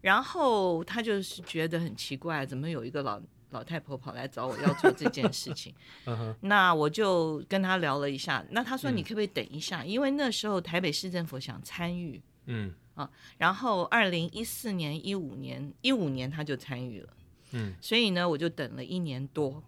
[0.00, 3.20] 然后他就是觉得很奇怪，怎么有一个老
[3.50, 5.74] 老太婆跑来找我要做这件事情？
[6.42, 9.84] 那我就跟他聊了一下，那他说你可不可以等一下？
[9.84, 12.22] 因为那时候台北市政府想参与。
[12.46, 17.08] 嗯啊，然后二零一四年、一五年、一五年他就参与了，
[17.52, 19.62] 嗯，所以呢，我就等了一年多，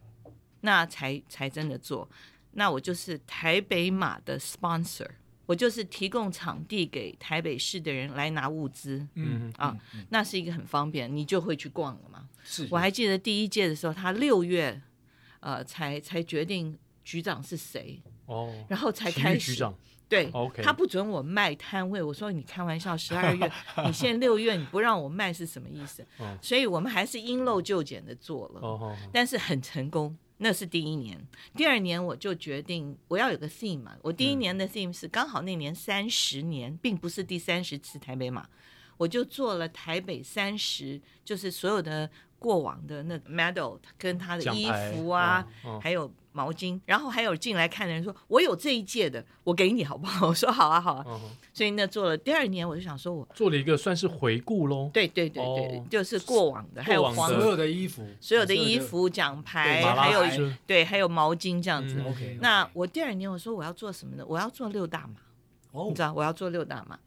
[0.61, 2.09] 那才才真的做。
[2.53, 5.09] 那我就是台北马的 sponsor，
[5.47, 9.77] 我就是提供场地给台北市的人来拿物资，嗯啊，
[10.11, 12.29] 那是一个很方便，你就会去逛了嘛。
[12.45, 14.81] 是，我还记得第一届的时候，他六月，
[15.40, 19.66] 呃，才才决定局长是谁哦，然后才开始。
[20.12, 20.31] 对.
[20.62, 22.03] 他不准我卖摊位。
[22.03, 23.51] 我说你开玩笑，十二月，
[23.87, 26.05] 你现在六月你不让我卖是什么意思？
[26.42, 30.14] 所以我们还是因陋就简的做了，但是很成功。
[30.38, 31.16] 那是第一年，
[31.57, 33.92] 第二年我就决定我要有个 theme 嘛。
[34.03, 38.44] 我第一年的 theme 是刚好那年三十年，并不是第三十次台北马，
[38.97, 42.09] 我就做了台北三十，就是所有的。
[42.43, 45.47] 过往的那 medal 跟他的衣服啊，
[45.81, 51.05] 还有毛巾，然后还有进来看的人说：“我有这一届的，我给你好不好？”我说：“好啊，好啊。
[51.07, 51.21] 哦”
[51.55, 54.91] 所以那做了第二年，我就想说我做了一个算是回顾喽。
[54.93, 62.03] 对对对对，哦、就是过往的，还有黄所有的衣服，所有的衣服、奖牌，还有对，还有毛巾这样子。
[62.05, 64.25] 嗯、okay, 那我第二年我说我要做什么呢？
[64.27, 65.15] 我要做六大码，
[65.71, 66.99] 哦、你知道我要做六大马。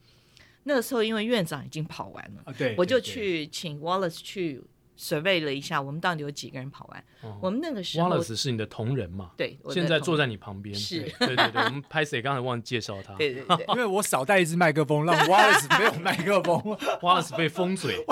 [0.65, 4.61] 那个时候因为院长已经跑完了，啊、对，我就去请 Wallace 去。
[4.97, 7.03] survey 了一下，我们到底有几个人跑完？
[7.41, 9.31] 我们那个时候，Wallace 是你的同仁嘛？
[9.35, 10.73] 对，现在坐在你旁边。
[10.73, 12.21] 是，对对对，我们拍谁？
[12.21, 13.13] 刚才忘记介绍他。
[13.15, 16.57] 对对对， 因为我少带一支麦克风，让 Wallace 没有麦克风，
[17.03, 18.05] Wallace 被封嘴。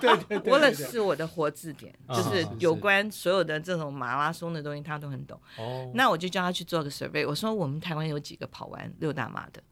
[0.00, 5.40] 对对对，Wallace 是我的活字典，就是有关所有的这种马拉松的东西，他都很懂。
[5.58, 7.24] 哦，那我就叫他去做个 survey。
[7.24, 9.62] 我说我们台湾有几个跑完六大马的？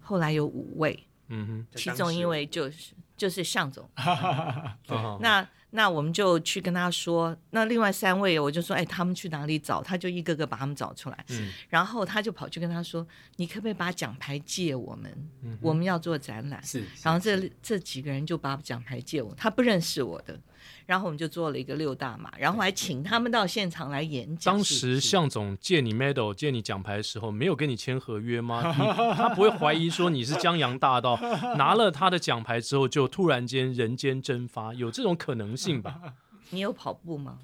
[0.00, 3.88] 后来有五位，嗯哼，其中一位就是就是向总。
[5.20, 5.48] 那。
[5.70, 9.82] 那我们就去跟他说，那另外三位我就说，哎，他们去哪里找？
[9.82, 15.28] 他就一个个把他们找出来，嗯、然后他就跑去跟他说，你可不可以把奖牌借我们？
[15.42, 16.58] 嗯、我们要做展览。
[16.64, 20.40] 是，然后这这几个人就把奖牌借我，他不认识我的。
[20.88, 24.54] 然后我们就做了一个六大马，然后还请他们到现场来演讲。
[24.54, 28.72] 当时向总借你 medal 借你奖牌的时候，没有跟你签合约吗？
[29.14, 31.14] 他不会怀疑说你是江洋大盗，
[31.58, 36.00] 拿了他的奖牌之后就突然间人间蒸发，有这种可能性吧？
[36.48, 37.38] 你有跑步吗？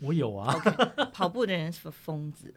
[0.00, 0.54] 我有啊。
[0.60, 2.52] Okay, 跑步的人是疯子。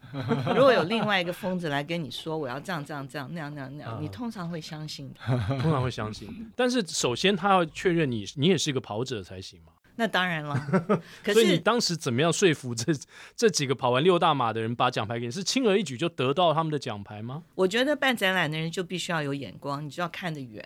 [0.53, 5.37] 如果有另外一个疯子来跟你说我要这样这样这样那样那样那样，你通常会相信的。
[5.61, 9.71] 通常会相信，但是首先他要确认你你也是一个跑者才行嘛。
[9.97, 10.55] 那当然了，
[11.23, 12.93] 可是所以你当时怎么样说服这
[13.35, 15.31] 这几个跑完六大马的人把奖牌给你？
[15.31, 17.43] 是轻而易举就得到他们的奖牌吗？
[17.55, 20.63] 我觉得办展览的人就必须要有眼光，你就要看得远，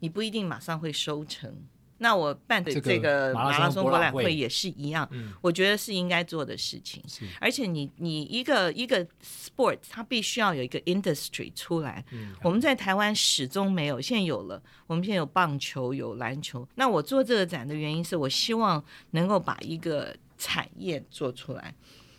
[0.00, 1.64] 你不一定马上会收成。
[2.02, 5.08] 那我办的这个马拉松博览会也是一样，
[5.40, 7.00] 我觉得是应该做的事情。
[7.40, 12.04] 而且你你一个一个 sport，它必须要有一个 industry 出来。
[12.42, 14.60] 我们在台湾始终没有，现在有了。
[14.88, 16.68] 我们现在有棒球，有篮球。
[16.74, 21.72] 那我做这个展的原因是我希望能够把一个产业做出来。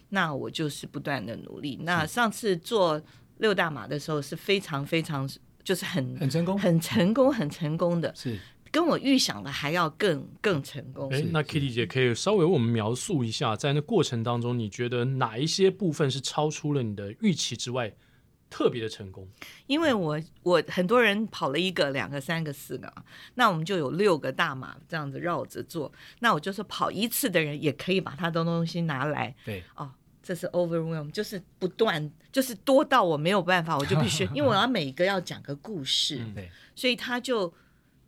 [0.10, 1.78] 那我就是不断的努力。
[1.84, 3.02] 那上次做
[3.40, 5.30] 六大马的时候是非常非常
[5.64, 8.14] 就是很很成功，很成功，很成功的。
[8.16, 8.40] 是。
[8.74, 11.08] 跟我预想的还要更更成功。
[11.14, 17.94] 哎，那 Kitty 姐可以稍微为我们描述一下，在那过程当中，你觉得哪一些部分是超出了你的预期之外，
[18.50, 19.28] 特别的成功？
[19.68, 22.92] 因为我我很多人跑了一个、两个、三个、四个，
[23.36, 25.92] 那我们就有六个大马这样子绕着做。
[26.22, 29.36] 那我就是跑一次的人也可以把他的东西拿来。
[29.46, 29.92] 对，哦，
[30.24, 37.54] 这是 overwhelm，就是不断，就是多到我没有办法，我就必须， 因为我要每一个要讲个故事，对，所以他就。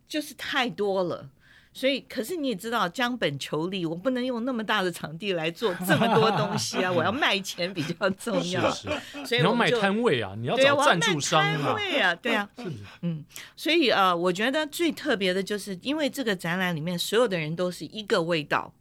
[0.07, 1.29] 就是太多了，
[1.73, 6.89] 所以可是你也知道，将本求利，我不能用那么大的场地来做这么多东西啊！
[6.93, 18.73] 我要卖钱比较重要，是是，所以你要卖摊位啊，你要找赞助商啊，摊位啊，对啊， 是嗯，所以呃，我觉得最特别的就是，因为这个展览里面所有的人都是一个味道，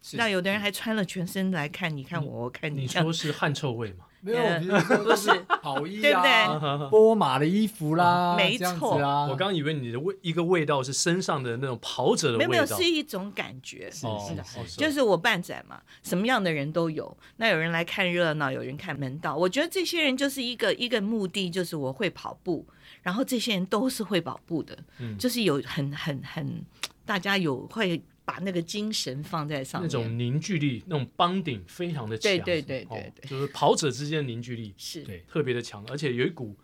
[0.00, 4.06] 是那有的人还穿了全身来看，你看我，我看你，你说是汗臭味吗？
[4.22, 5.30] 没有，比如说不是
[5.62, 6.90] 跑衣啊，对不对？
[6.90, 9.26] 波马的衣服啦，没错啊。
[9.26, 13.90] 我刚以为你的味一个味道是身上的那种跑者的味道，没有，是一种感觉。
[13.90, 14.44] 是是的，
[14.76, 17.16] 就是我办展嘛，什么样的人都有。
[17.36, 19.34] 那有人来看热闹，有人看门道。
[19.34, 22.66] 我觉得这些人就是一个一个目的，就是我会跑步，
[23.02, 26.62] 然后这些人都是会跑步的，嗯，就是有很很很，
[27.06, 28.02] 大家有会。
[28.30, 36.56] 把那个精神放在上面，那种凝聚力，那种 bonding 非常的强，对对对对，对、哦，就是跑者之间的凝聚力是对特别的强，而且有一股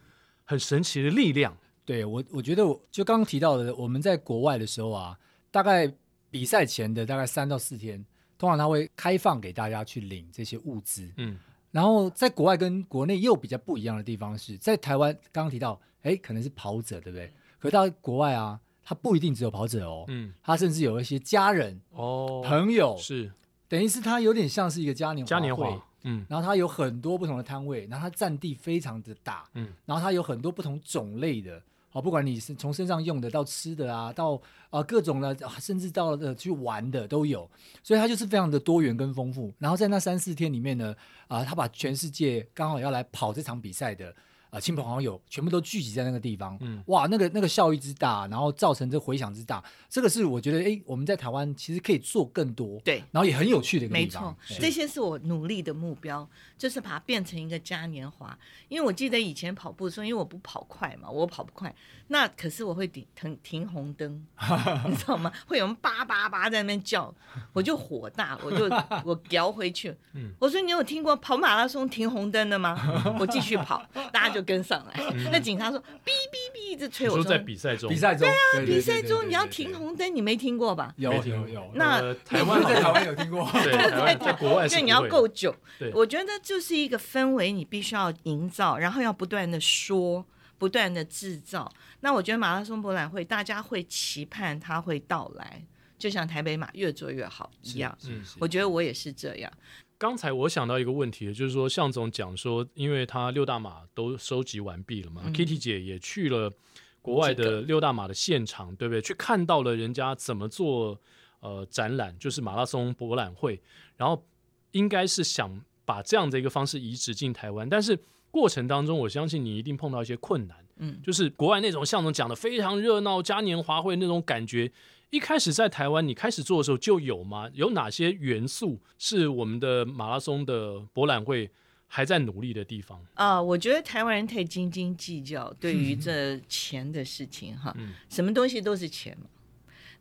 [0.45, 1.57] 很神奇的力量。
[1.85, 5.19] 对我，我觉得我就刚刚提到的，我们在国外的时候啊，
[5.51, 5.93] 大概
[6.31, 8.07] 比赛前的大概三到四天，
[8.39, 11.11] 通常他会开放给大家去领这些物资。
[11.17, 11.37] 嗯，
[11.73, 17.33] 然后在国外跟国内又比较不一样的地方是在台湾，刚刚提到，哎，可能是跑者，对不对？
[17.59, 18.61] 可是到国外啊。
[18.89, 23.33] 他不一定只有跑者哦，嗯，他甚至有一些家人哦，朋友是，
[23.69, 34.35] 等于是他有点像是一个嘉年嘉年华，嗯，然后他有很多不同的摊位，然后他占地非常的大，嗯，然后他有很多不同种类的，好，不管你是从身上用的到吃的啊，到
[34.71, 37.51] 啊、呃、各种的，甚至到了去玩的都有，
[37.83, 39.53] 所以他就是非常的多元跟丰富。
[39.59, 40.95] 然后在那三四天里面呢，
[41.27, 44.15] 啊、呃，他把全世界刚好要来跑这场比赛的。
[44.57, 54.35] 啊，亲朋好友全部都聚集在那个地方，嗯，哇，那个那个效益之大，然后造成这回响之大，这个是我觉得，哎，我们在台湾其实可以做更多，对，然后也很有趣的一个地方。
[54.49, 58.37] 没错，这些是我努力的目标，就是把它变成一个嘉年华。
[58.69, 61.75] 因为我记得以前跑步的时候，因为我不跑快嘛，我跑不快，
[62.09, 64.25] 那可是我会停停停红灯，
[64.89, 65.31] 你知道吗？
[65.47, 67.13] 会有人叭叭叭在那边叫，
[67.53, 68.65] 我就火大，我就
[69.05, 72.77] 我摇回去，嗯，我说你有听过跑马拉松停红灯的吗？
[73.19, 74.37] 我继续跑， 大家。
[74.37, 80.95] 就跟上来，嗯、那警察说哔哔哔一直催我说，在比赛中，比赛中，对啊，比赛中你要停红灯，你没听过吧？
[80.97, 81.71] 有有有。
[81.75, 85.55] 那、呃、台湾在台湾有听过， 对，在在国外是，就你要够久。
[85.79, 90.25] 对，我觉得就是一个氛围，你必须要营造，然后要不断的说，
[90.57, 91.71] 不断的制造。
[92.01, 95.63] 那我觉得马拉松博览会，大家会期盼它会到来，
[95.99, 97.97] 就像台北马越做越好一样。
[98.07, 99.53] 嗯，我觉得我也是这样。
[99.99, 106.53] 刚才我想到一个问题，就是说向总讲说，因为他六大马都收集完毕了嘛，嗯，Kitty 姐也去了
[107.01, 109.01] 国外的六大马的现场，对不对？
[109.01, 111.01] 去看到了人家怎么做
[111.41, 113.61] 呃展览，就是马拉松博览会，
[113.97, 114.27] 然后
[114.73, 117.99] 应该是想把这样的一个方式移植进台湾，但是
[118.31, 124.71] 过程当中，我相信你一定碰到一些困难，嗯，就是国外那种向总讲的非常热闹嘉年华会那种感觉。
[125.11, 127.49] 一开始在台湾，你开始做的时候就有吗？
[127.55, 131.51] 有哪些元素是我们的马拉松的博览会
[131.87, 133.01] 还在努力的地方？
[133.15, 139.27] 啊、呃，我觉得台湾人太斤斤计较，对于 这钱的事情哈，嗯、什么东西都是钱嘛。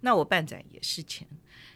[0.02, 1.28] 那我办展也是钱，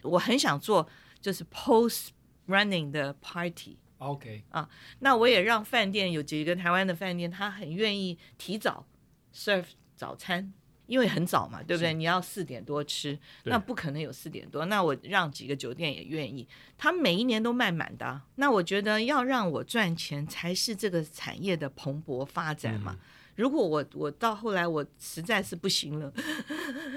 [0.02, 0.88] 我很想做
[1.20, 2.08] 就是 post
[2.48, 3.78] running 的 party。
[3.98, 8.86] OK 啊，那我也让饭店有几个台湾的饭店，他很愿意提早
[9.32, 10.52] serve 早餐。
[10.90, 11.94] 因为很早嘛，对不对？
[11.94, 14.66] 你要四点多吃，那不可能有四点多。
[14.66, 16.44] 那我让几个酒店也愿意，
[16.76, 18.20] 他们每一年都卖满的。
[18.34, 22.92] 那我觉得要让我赚钱，才是这个产业的蓬勃发展嘛。
[22.92, 22.98] 嗯、
[23.36, 26.12] 如果我我到后来我实在是不行了，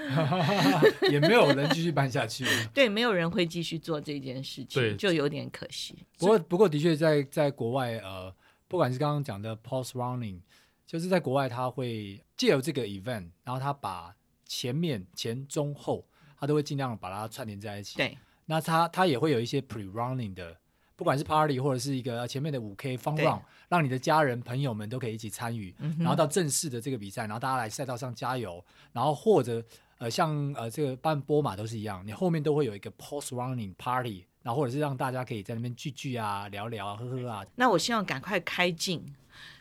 [1.08, 2.44] 也没有人继续办下去。
[2.74, 5.96] 对，没有人会继续做这件事情，就有点可惜。
[6.18, 8.34] 不过不过的确在在国外，呃，
[8.66, 10.40] 不管是刚刚讲的 post running。
[10.86, 14.14] 就是在国外，他会借由这个 event，然后他把
[14.46, 16.04] 前面、前、中、后，
[16.38, 17.96] 他都会尽量把它串联在一起。
[17.96, 18.16] 对，
[18.46, 20.56] 那他他也会有一些 pre-running 的，
[20.94, 25.74] 不管是 party 或者是一个前面的五 K fun run，让你的家人朋友们都可以一起参与。
[25.78, 29.64] 嗯、然后到正式的这个比赛，然后大家来赛道上加油，然后或者
[29.98, 37.44] 呃像呃这个办波马都是一样，你后面都会有一个 post running party，然后或者是让大家可以在那边聚聚啊、聊聊啊、喝喝啊。
[37.56, 39.02] 那我希望赶快开进。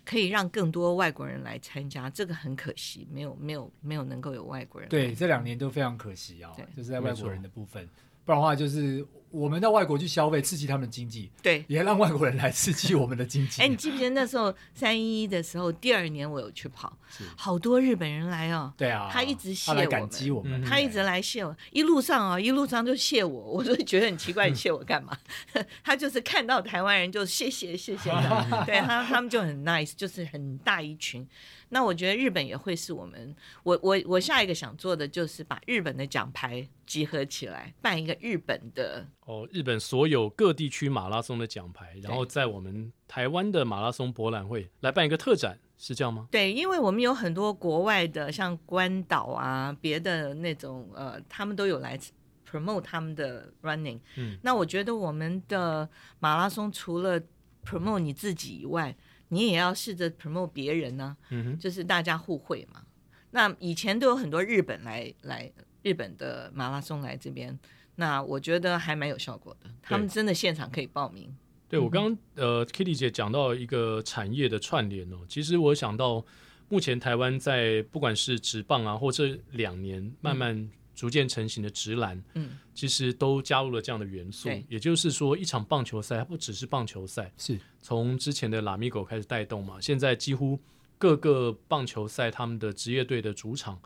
[0.05, 4.89] 可以让更多外国人来参加，这个很可惜，没有没有没有能够有外国人。
[4.89, 6.65] 对，这两年都非常可惜啊、哦，对。
[6.75, 7.87] 就是在外国人的部分，
[8.25, 9.05] 不然的话就是。
[9.33, 13.63] 我们到外国去消费，刺激他们的经济，对，也让外国人来刺激我们的经济。
[13.63, 16.95] 哎，你记不记得那时候三一一的时候，第二年我有去跑，
[17.35, 18.71] 好多日本人来哦。
[18.77, 25.17] 对啊，他一直谢我们，他感激我们，他一直来谢我，一路上啊，一路上就谢我，我就觉得很奇怪，你谢我干嘛？
[25.83, 31.27] 他就是看到台湾人就谢谢谢谢的， 对他他们就很 nice，就是很大一群。
[31.73, 46.27] 那我觉得日本也会是我们，我我我下一个想做的就是把日本的奖牌集合起来，办一个日本的哦，日本所有各地区马拉松的奖牌，然后在我们台湾的马拉松博览会来办一个特展，是这样吗？
[46.31, 51.99] 对，因为我们有很多国外的，像关岛啊，别的那种呃，他们都有来
[52.47, 53.99] promote 他们的 running。
[54.15, 57.19] 嗯，那我觉得我们的马拉松除了
[57.65, 58.95] promote 你自己以外，
[59.33, 62.83] 你也要试着 promote 别人呢、啊，嗯哼，就是大家互惠嘛。
[63.31, 65.51] 那以前都有很多日本来来
[65.81, 67.57] 日本的马拉松来这边，
[67.95, 69.69] 那我觉得还蛮有效果的。
[69.81, 71.35] 他们真的现场可以报名。
[71.67, 76.23] 对，我刚刚呃，Kitty 姐讲到一个产业的串联哦，其实我想到
[76.69, 84.49] 目前台湾在不管是职棒啊，或这两年慢慢逐渐成型的直篮，嗯，其实都加入了这样的元素。
[84.67, 90.59] 也就是说，一场棒球赛它不只是棒球赛，是从之前的拉米狗开始带动嘛，现在几乎
[90.97, 93.79] 各个棒球赛他们的职业队的主场。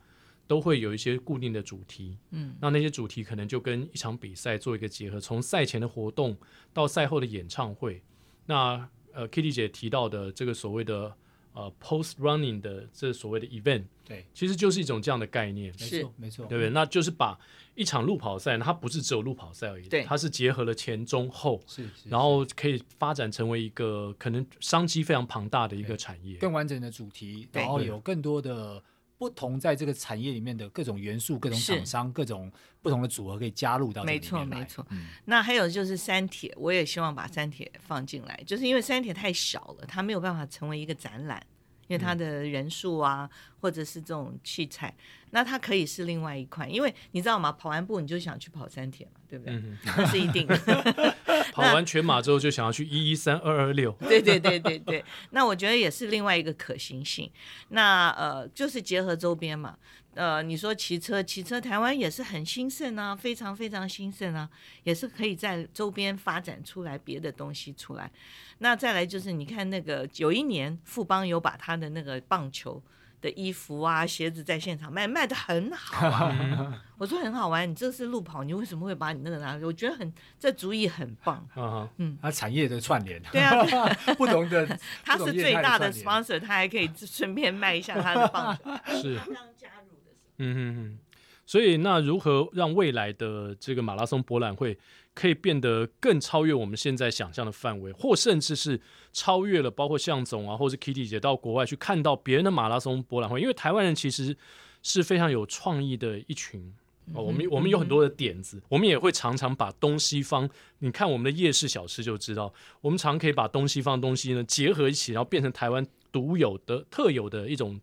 [0.50, 6.38] 都会有一些固定的主题，嗯，那那些主题可能就跟一场比赛做一个结合，从赛前的活动
[6.72, 8.02] 到赛后的演唱会。
[8.46, 11.14] 那呃，Kitty 姐提到的这个所谓的
[11.58, 16.70] 呃 post running 的这所谓的 event，对，其实就是一种这样的概念，没错，没错，对不对？
[16.70, 17.36] 那就是把
[17.74, 28.84] 一场路跑赛，它不是只有路跑赛而已，对，它是结合了前中后，是，是，是，然后可以发展成为一个可能商机非常庞大的一个产业，更完整的主题，然后有更多的。
[29.18, 32.52] 不同在这个产业里面的各种元素、各种厂商、各种
[32.82, 34.22] 不同的组合可以加入到这里面。
[34.22, 34.88] 没错，没错。
[34.92, 41.44] 嗯，那还有就是三铁，我也希望把三铁放进来，就是因为三铁太小了，它没有办法成为一个展览，
[41.88, 44.94] 因为它的人数啊，或者是这种器材，
[45.32, 46.68] 那它可以是另外一块。
[46.68, 47.52] 因为你知道吗？
[47.52, 49.56] 跑完步你就想去跑三铁嘛，对不对？
[49.56, 50.56] 嗯，那是一定的。
[51.62, 55.04] 跑完全马之后就想要去一一三二二六， 对对对对对。
[55.32, 57.30] 那我觉得也是另外一个可行性。
[57.70, 59.78] 那呃，就是结合周边嘛。
[60.14, 64.50] 呃，你说骑车，骑车台湾也是很兴盛啊，非常非常兴盛啊，
[64.84, 68.12] 也是可以在周边发展出来别的东西出来。
[68.58, 72.82] 那再来就是你看那个有一年富邦有把他的那个棒球。
[73.22, 76.84] 的衣服啊，鞋子在现场卖，卖的很好啊。
[76.98, 79.56] 我说很好玩，你这是路跑，你为什么会把你那个拿？
[79.64, 81.48] 我觉得很，这主意很棒。
[81.56, 83.22] 嗯嗯，它产业的串联。
[83.32, 83.64] 对啊，
[84.18, 84.66] 不同的，
[85.04, 88.64] 他是最大的 sponsor，他还可以顺便卖一下他的棒球。
[89.02, 89.16] 是。
[89.58, 90.36] 加入的时候。
[90.38, 91.00] 嗯嗯嗯。
[91.46, 94.78] 所以，那如何让未来的这个马拉松博览会
[95.18, 98.80] 可以变得更超越我们现在想象的范围，或甚至是
[99.12, 103.42] 超越了包括向总啊，或是 Kitty 姐到国外去看到别人的马拉松博览会？
[103.42, 104.38] 因为台湾人其实
[104.84, 106.72] 是非常有创意的一群
[107.16, 110.48] 哦，我们我们有很多的点子，我们也会常常把东西方，
[110.80, 117.80] 你看我们的夜市小吃就知道，我们常可以把东西方东西呢结合一起，然后变成台湾独有的特有的一种。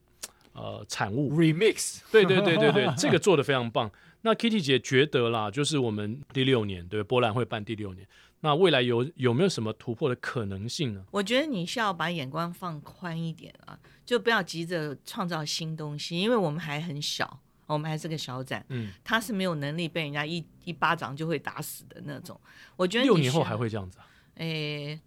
[0.57, 3.91] 呃，产物 remix，对对对对对，这个做的非常棒。
[4.27, 8.09] 那 Kitty 姐觉得啦，就是我们第六年对波兰会办第六年，
[8.41, 11.05] 那未来有有没有什么突破的可能性呢？
[11.11, 22.41] 我觉得你需要把眼光放宽一点啊，就不要急着创造新东西，因为我们还很小，我们还是个小展，嗯，他是没有能力被人家一一巴掌就会打死的那种。
[22.77, 24.07] 我觉得六年后还会这样子啊。
[24.37, 24.99] 诶，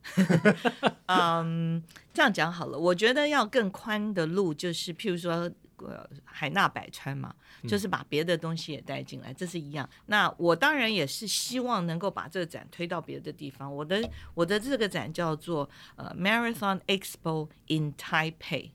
[1.08, 2.78] 嗯，这样讲好了。
[2.80, 7.36] 我觉得要更宽的路，就是譬如说，呃，海纳百川嘛，
[7.68, 9.88] 就是把别的东西也带进来，这是一样。
[10.08, 13.74] 那我当然也是希望能够把这个展推到别的地方。
[13.74, 18.72] 我的我的这个展叫做呃 Marathon Expo in Taipei，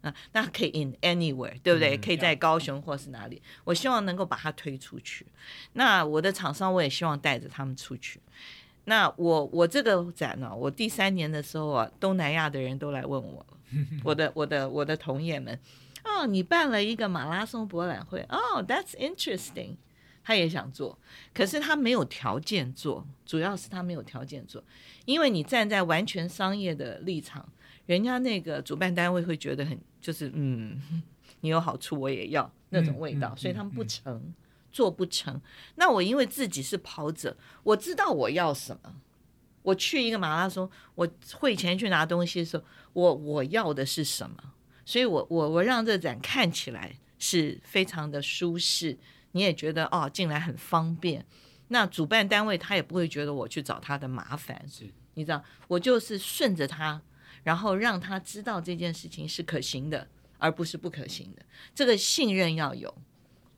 [0.00, 1.96] 啊，那可以 in anywhere，对不对？
[1.98, 3.42] 可以在高雄或是哪里。
[3.64, 5.26] 我希望能够把它推出去。
[5.74, 8.20] 那我的厂商，我也希望带着他们出去。
[8.84, 13.46] 那我我这个展呢，我第三年的时候啊，东南亚的人都来问我，
[14.02, 15.56] 我的我的我的同业们，
[16.04, 19.76] 哦，你办了一个马拉松博览会，哦，That's interesting，
[20.22, 20.98] 他也想做，
[21.32, 24.62] 可是他没有条件做，主要是他没有条件做，
[25.04, 27.48] 因为你站在完全商业的立场，
[27.86, 30.80] 人家那个主办单位会觉得很就是嗯，
[31.40, 34.32] 你有好处我也要那种味道，所以他们不成。
[34.72, 35.40] 做不成，
[35.74, 38.94] 那我因为自己是跑者，我知道我要什么。
[39.62, 44.36] 我去一个马拉松，我汇钱去拿东西的时候，我我要的是什么？
[44.90, 48.98] 所以我我我让这展看起来是非常的舒适，
[49.30, 51.24] 你也觉得哦进来很方便。
[51.68, 57.00] 那主办单位他也不会觉得我去找他的麻烦，是你知道，我就是顺着他，
[57.44, 61.42] 然后让他知道这件事情是可行的，而不是不可行的。
[61.72, 62.92] 这个信任要有。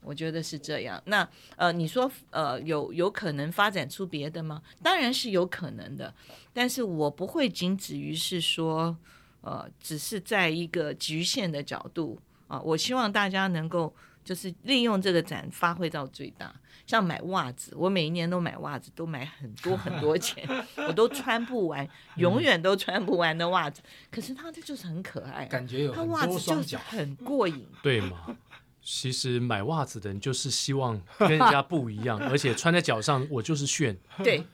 [0.03, 1.01] 我觉得是这样。
[1.07, 4.61] 那呃，你说呃，有有可能发展出别的吗？
[4.83, 6.13] 当然是有可能的。
[6.53, 8.95] 但是我不会仅止于是说，
[9.43, 12.63] 呃，只是在一个局限的角度啊、呃。
[12.63, 13.93] 我希望大家能够
[14.25, 16.51] 就是利用这个展发挥到最大。
[16.85, 20.45] 像买袜子，我每一年都买袜子，都买很多很多钱，
[20.87, 21.87] 我都穿不完，
[22.17, 23.81] 永远都穿不完的袜子。
[24.11, 28.35] 可是它这就是很可爱，感觉有它袜子就是很过瘾，对吗？
[28.81, 33.97] 其实买袜子的人就是希望跟人家不一样，而且穿在脚上我就是炫。
[34.21, 34.45] 对。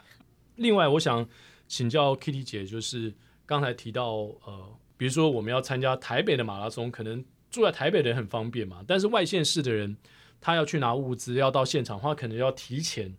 [0.57, 1.27] 另外，我想
[1.67, 3.11] 请教 Kitty 姐，就是
[3.49, 4.11] 刚才提到
[4.45, 9.97] 呃，比如说我们要参加台北的马拉松，可能住在台北的人很方便嘛，但是外县市的人
[10.39, 13.11] 他要去拿物资，要到现场的话，可能要提前，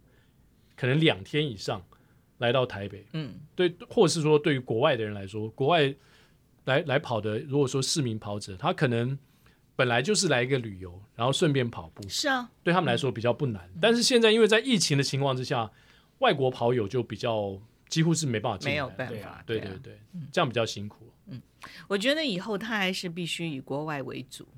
[0.76, 1.84] 可能两天以上
[2.38, 3.04] 来到台北。
[3.12, 5.92] 嗯，对，或是说对于国外的人来说，国外
[6.66, 9.18] 来来跑的，如果说市民跑者，他可能
[9.74, 12.08] 本来就是来一个旅游，然后顺便跑步。
[12.08, 13.68] 是啊，对他们来说比较不难。
[13.74, 15.72] 嗯，但是现在因为在疫情的情况之下，
[16.20, 17.60] 外国跑友就比较。
[17.91, 19.99] 几乎是没办法进来，没有办法，对对对，
[20.32, 21.12] 这样比较辛苦。
[21.26, 21.43] 嗯，
[21.88, 24.49] 我觉得以后他还是必须以国外为主，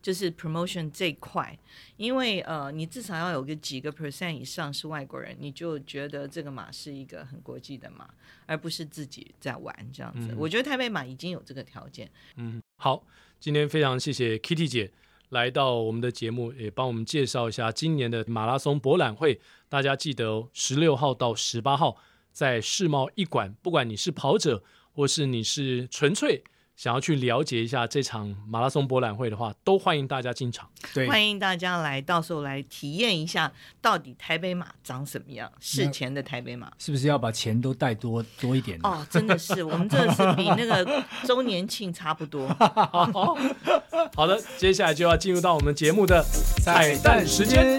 [0.00, 1.58] 就是 promotion 这一块，
[1.96, 8.08] 因为呃，你至少要有个几个 percent 以上是外国人，你就觉得这个马是一个很国际的马，
[8.46, 10.28] 而不是自己在玩这样子。
[10.30, 12.08] 嗯，我觉得台北马已经有这个条件。
[12.36, 13.04] 嗯，好，
[13.40, 14.92] 今天非常谢谢 Kitty 姐
[15.30, 19.40] 来到我们的节目，也帮我们介绍一下今年的马拉松博览会。
[19.68, 21.96] 大家记得哦，十六号到十八号。
[22.34, 24.60] 在世贸一馆，不管你是跑者，
[24.92, 26.42] 或是你是纯粹
[26.74, 30.68] 想要去了解一下这场马拉松博览会的话，都欢迎大家进场。
[30.92, 35.48] 对，欢迎大家来，到时候来体验一下到底台北马长什么样。
[35.60, 38.76] 事前的台北马是不是要把钱都带多多一点？
[38.82, 42.48] 哦，真的是，我们这是比那个周年庆差不多。
[42.48, 43.38] 好，
[44.16, 46.20] 好的，接下来就要进入到我们节目的
[46.64, 47.78] 彩蛋时间。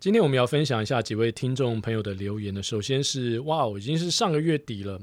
[0.00, 2.60] 今天我们要分享一下几位听众朋友的留言呢。
[2.60, 5.00] 首先是哇哦，已经是上个月底了，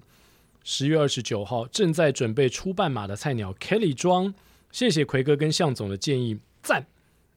[0.65, 4.33] 十月二十九号，正在准备初半马的菜鸟 Kelly 庄，
[4.73, 6.85] 谢谢奎哥跟向总的建议，赞。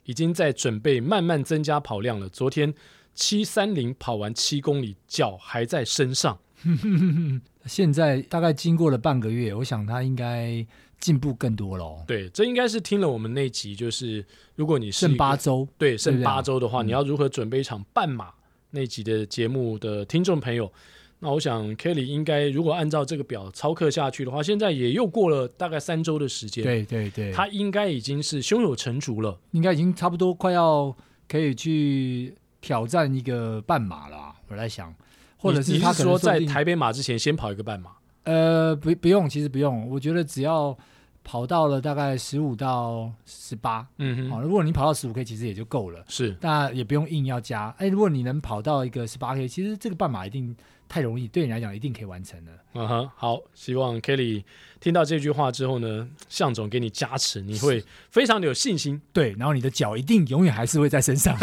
[0.07, 2.29] 已经在准备慢慢增加跑量了。
[2.29, 2.75] 昨天
[3.21, 6.39] 七三零跑完七公里，脚还在身上。
[7.67, 10.67] 现在大概经过了半个月，我想他应该
[10.99, 12.03] 进步更多了。
[12.07, 14.25] 对，这应该是听了我们那集，就是
[14.57, 18.31] 如果你剩八周，对，剩八周的话，你要如何准备一场半马
[18.71, 20.73] 那集的节目的听众朋友。
[21.19, 26.65] 那我想，Kelly 应该如果按照这个表操课下去的话，现在也又过了大概三周的时间。
[26.65, 30.97] 对对对，他应该已经是胸有成竹了，应该已经差不多快要
[31.29, 34.35] 可以去挑战一个半马啦。
[34.49, 34.95] 我在想，
[35.37, 37.91] 或者是他说在台北马之前先跑一个半马？
[38.25, 39.89] 呃，不，不用，其实不用。
[39.89, 40.77] 我觉得只要
[41.23, 46.05] 跑到了大概十五到十八，嗯哼，好，如果你跑到十五 K，其实也就够了。
[46.09, 47.75] 是，那也不用硬要加。
[47.79, 50.57] 哎，如果你能跑到一个十八 K，其实这个半马一定。
[50.93, 52.51] 太容易，对你来讲一定可以完成的。
[52.75, 54.43] 嗯哼，好，希望 Kelly
[54.81, 59.01] 听到这句话之后呢，向总给你加持，你会非常的有信心。
[59.13, 61.39] 对，然后你的脚一定永远还是会在身上。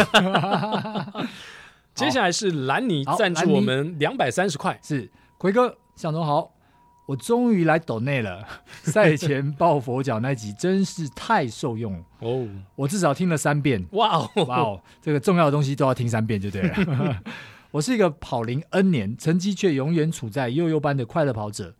[1.95, 6.53] 接下来是兰尼赞助我们两百三十块，是奎哥，向总好，
[7.07, 8.47] 我终于来抖内了。
[8.83, 13.83] 赛前抱佛脚那集真是太受用哦，我至少听了三遍。
[13.93, 17.23] 哇哦哇哦，这个重要的东西都要听三遍就对了。
[17.71, 21.75] 我是一个跑龄 N 年，成绩却永远处在幼幼班的快乐跑者，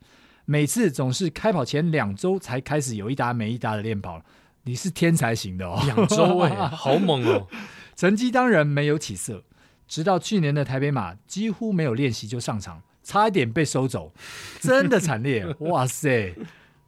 [0.46, 4.22] 每次总是开跑前两周才开始有一搭没一搭的练跑。
[4.64, 7.46] 你是天才型的哦，两周哎，好猛哦！
[7.96, 9.42] 成绩当然没有起色，
[9.86, 14.12] 直到去年的台北马几乎没有练习就上场，差一点被收走，
[14.60, 15.46] 真的惨烈！
[15.60, 16.34] 哇塞！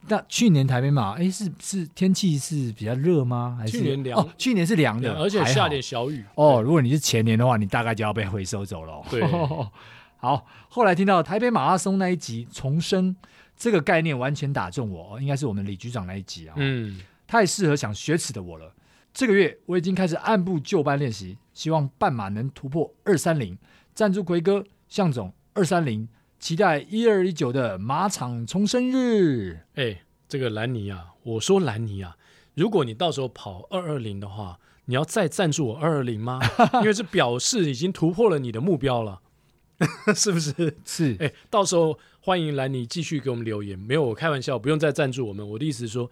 [0.07, 3.57] 那去年台北马，哎，是是天气是比较热吗？
[3.59, 4.19] 还是去年凉？
[4.19, 6.23] 哦，去年是凉的，而且下点小雨。
[6.35, 9.01] 哦，如果你是前年的话，你大概就要被回收走了。
[9.09, 9.23] 对，
[10.17, 13.15] 好，后来听到台北马拉松那一集重生
[13.57, 16.53] 这个概念，完全打中我，应该是我们李局长那一集啊。
[16.57, 18.71] 嗯，太适合想雪耻的我了。
[19.11, 23.57] 这个月我已经开始按部就班练习，希望半马能突破二三零。
[23.93, 26.07] 赞助奎哥、向总二三零。
[26.39, 29.59] 期待一二一九的马场重生日。
[29.75, 32.17] 哎，这个兰尼啊，我说兰尼啊，
[32.55, 36.39] 如果你到时候跑二二零的话，你要再赞助我二二零吗？
[36.81, 39.21] 因为这表示已经突破了你的目标了，
[40.15, 40.77] 是不是？
[40.83, 41.15] 是。
[41.19, 43.77] 哎，到时候欢迎兰尼继续给我们留言。
[43.77, 45.47] 没有，我开玩笑，不用再赞助我们。
[45.47, 46.09] 我的意思是说，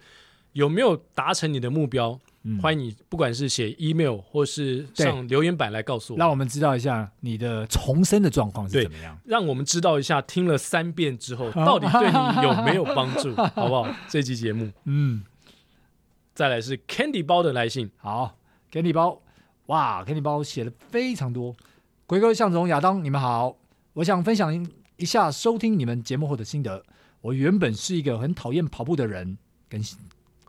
[0.52, 2.20] 有没有达成你的目标？
[2.42, 9.18] 嗯、欢迎你，不管是写 email 或是上留言板来告诉我，让我们知道一下你的重生的状况是怎么样。
[9.24, 13.86] 让我们知道一下听了三遍之后 到底对你有没有帮助，好不好？
[14.08, 15.22] 这期节目，嗯，
[16.34, 18.38] 再来是 Candy 包的来信，好
[18.72, 19.20] ，Candy 包，
[19.66, 21.54] 哇，Candy 包写了非常多。
[22.06, 23.56] 鬼哥、向总、亚当，你们好，
[23.92, 24.66] 我想分享
[24.96, 26.82] 一下收听你们节目后的心得。
[27.20, 29.36] 我原本是一个很讨厌跑步的人，
[29.68, 29.80] 跟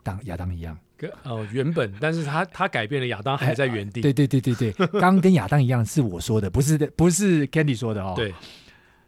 [0.02, 0.78] 当亚当一样。
[1.24, 4.00] 哦，原本，但是他他改变了，亚当还在原地。
[4.00, 8.14] 对对对对对， 刚跟亚当一样，是我说的，不是不是 Candy 说的哦。
[8.16, 8.34] 对，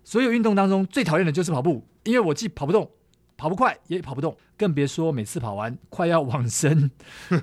[0.03, 2.91] 所有运动当中最讨厌的就是跑步，因为我既跑不动，
[3.37, 6.91] 跑不快，也跑不动，更别说每次跑完快要往生，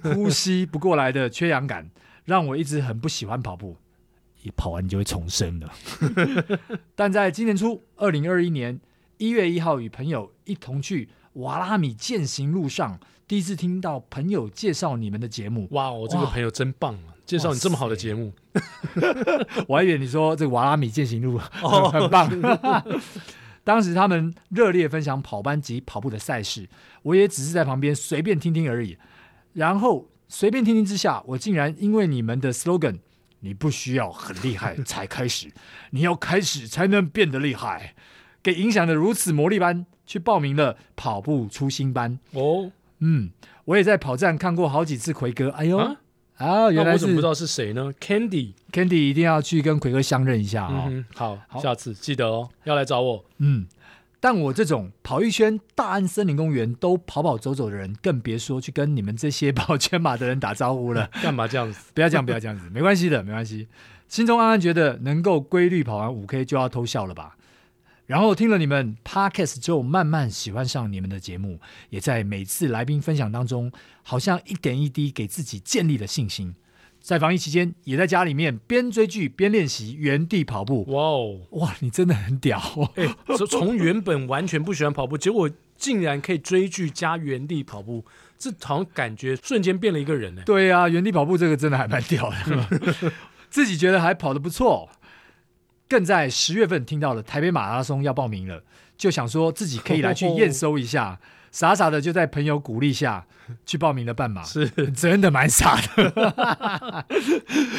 [0.03, 1.89] 呼吸不过来的缺氧感，
[2.25, 3.77] 让我一直很不喜欢跑步。
[4.43, 5.71] 一跑完你就会重生了。
[6.95, 8.81] 但在今年初，二零二一年
[9.17, 15.67] 一月一号，与朋友一同去瓦拉米践行路上，第一次听到朋友介绍你们的节目。
[15.71, 17.15] 哇，我这个朋友真棒啊！
[17.25, 18.33] 介绍你这么好的节目，
[19.67, 22.29] 我还以为你说这个瓦拉米践行路 哦很棒。
[23.63, 26.67] 当时他们热烈分享跑班及跑步的赛事，
[27.03, 28.97] 我也只是在旁边随便听听而已。
[29.53, 32.99] 然后随便听听之下，我竟然因为你们的 slogan。
[33.43, 35.51] 你不需要很厉害才开始，
[35.89, 37.95] 你要开始才能变得厉害。
[38.43, 42.19] 给影响的如此魔力般，去报名了跑步初心班。
[42.33, 43.29] 哦，嗯，
[43.63, 45.49] 我也在跑站看过好几次奎哥。
[45.51, 45.95] 哎呦，啊，
[46.35, 51.05] 啊原来我怎么不知道是谁呢？Candy，Candy 一定要去跟奎哥相认一下啊、哦嗯！
[51.15, 53.23] 好，好，下次记得哦，要来找我。
[53.37, 53.67] 嗯。
[54.19, 61.09] 但我这种跑一圈大安森林公园都跑跑走走的人，更别说去跟你们这些跑全马的人打招呼了。
[61.23, 61.79] 干嘛这样子？
[61.95, 63.69] 不要这样，不要这样子，没关系的，没关系。
[64.09, 67.37] 心中暗暗觉得，能够规律跑完五 K 就要偷笑了吧？
[68.11, 73.71] 然后听了你们 Podcast 之后，慢慢喜欢上你们的节目，也在每次来宾分享当中，
[74.03, 76.53] 好像一点一滴给自己建立了信心。
[76.99, 80.83] 在防疫期间，也在家里面边追剧边练习原地跑步。
[80.89, 82.59] 哇哦，哇，你真的很屌！
[82.95, 88.03] 哎、欸，从原本完全不喜欢跑步，结果竟然可以追剧加原地跑步，
[88.37, 90.41] 这好像感觉瞬间变了一个人呢。
[90.45, 93.13] 对啊，原地跑步这个真的还蛮屌的，
[93.49, 94.89] 自己觉得还跑得不错。
[95.91, 98.63] 更在十月份听到了台北马拉松要报名了，
[98.97, 101.09] 就想说自己可以来去验收一下。
[101.09, 101.17] 哦
[101.51, 103.25] 傻傻的就在朋友鼓励下
[103.65, 107.05] 去报名了半马，是真的蛮傻的。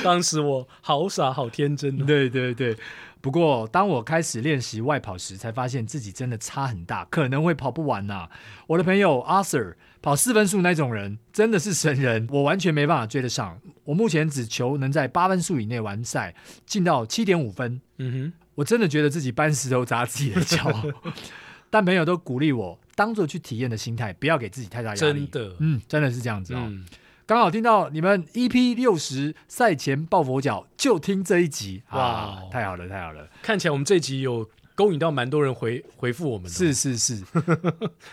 [0.04, 2.04] 当时我好傻好天真的。
[2.04, 2.76] 对对对，
[3.22, 8.30] 不过当我开始练习外跑时，才发现自己真的差很大，可能会跑不完呐、啊。
[8.66, 9.72] 我的朋友 Arthur
[10.02, 13.58] 跑四分速那种人真的是神人，我完全没办法追得上。
[13.84, 16.34] 我目前只求能在八分速以内完赛，
[16.66, 17.80] 进到七点五分。
[17.98, 20.70] 嗯哼，我真的觉得自己搬石头砸自己的脚。
[21.70, 24.98] 但朋友都鼓励我，当做去体验的心态，不要给自己太大压力。
[24.98, 26.60] 真的，嗯，真的是这样子哦。
[26.66, 26.84] 嗯、
[27.24, 33.26] 刚好听到你们 EP 六十赛前抱佛脚，就听这一集，哇、啊，太好了，太好了！
[33.40, 36.50] 看起来我们这一集有勾引到蛮多人回回复我们的。
[36.50, 37.22] 是是是，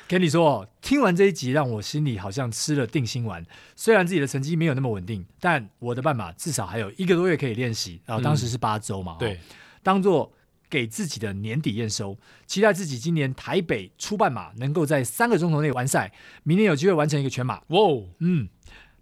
[0.08, 3.46] 跟你 说，听完这一集，让我心里好像吃了定心丸。
[3.76, 8.02] 虽然自己的成绩没有那么稳定，但我的半马至少还有一个多月可以练习。
[8.06, 9.40] 然后当时是八周嘛，嗯、对，
[9.84, 10.32] 当做。
[10.72, 17.56] 给自己的年底验收，期待自己今年台北初半马能够在三个钟头内完赛，明年有机会完成一个全马。
[17.70, 18.48] 哇、哦，嗯，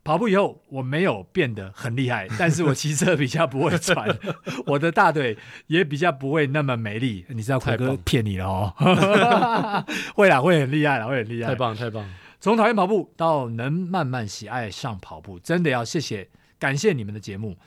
[0.07, 4.07] 跑步以后我没有变得很厉害， 但是我骑车比较不会喘，
[4.65, 5.37] 我的大腿
[5.67, 7.25] 也比较不会那么没力。
[7.27, 8.73] 你知道魁哥骗你了哦，
[10.15, 11.49] 会啦，会很厉害啦，会很厉害。
[11.49, 12.09] 太棒，太棒！
[12.39, 17.57] 从讨厌跑步到能慢慢喜爱上跑步，真的要谢谢，感谢你们的节目。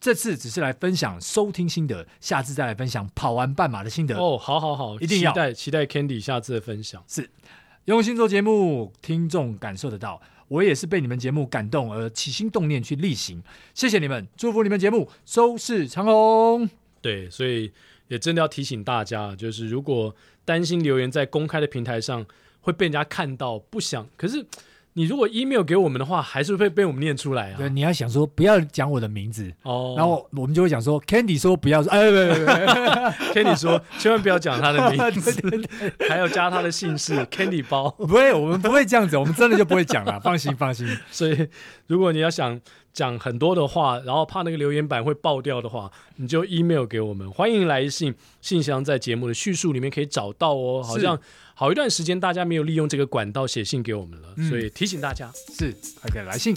[0.00, 4.38] 这次只是来分享收听心得，下次再来分享跑完半马的心得哦。
[4.38, 7.04] 好好好，一定要期待期待 Candy 下次的分享。
[7.06, 7.28] 是
[7.84, 13.40] 用心做节目，听众感受得到，我也是被你们节目感动而起心动念去例行。
[13.72, 16.68] 谢谢你们，祝福你们节目收视长虹。
[17.00, 17.70] 对，所以
[18.08, 22.26] 也真的要提醒大家，就是如果担心留言在公开的平台上
[22.60, 24.44] 会被人家看到，不想可是。
[24.94, 27.54] 你如果 email 给我们的话，还是会被我们念出来啊？
[27.58, 32.46] 对，你要想说不要讲我的名字哦，然后我们就会讲说，Candy 说不要说，哎，对对对
[33.32, 40.88] ，Candy 说千万不要讲他的名字， 对对对，还要加他的姓氏，Candy 包， 不会，我们不会这样子，我们真的就不会讲了， 放心放心。
[41.10, 41.48] 所以
[41.86, 42.60] 如果你要想
[42.92, 51.16] 讲很多的话，然后怕那个留言板会爆掉的话，你就 email 给我们，欢迎来信，信箱在节目的叙述里面可以找到哦，好像。
[51.60, 56.54] 好一段时间，大家没有利用这个管道写信给我们了，嗯、所以提醒大家是还可以来信。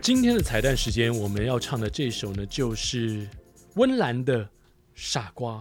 [0.00, 3.26] 今天的彩蛋时间，我们要唱的这首呢，就是
[3.74, 4.44] 温岚的
[4.94, 5.54] 《傻瓜》，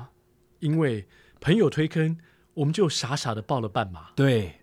[0.60, 1.08] 因为
[1.40, 2.16] 朋友推坑。
[2.54, 4.54] 我们就傻傻的报了半马，对，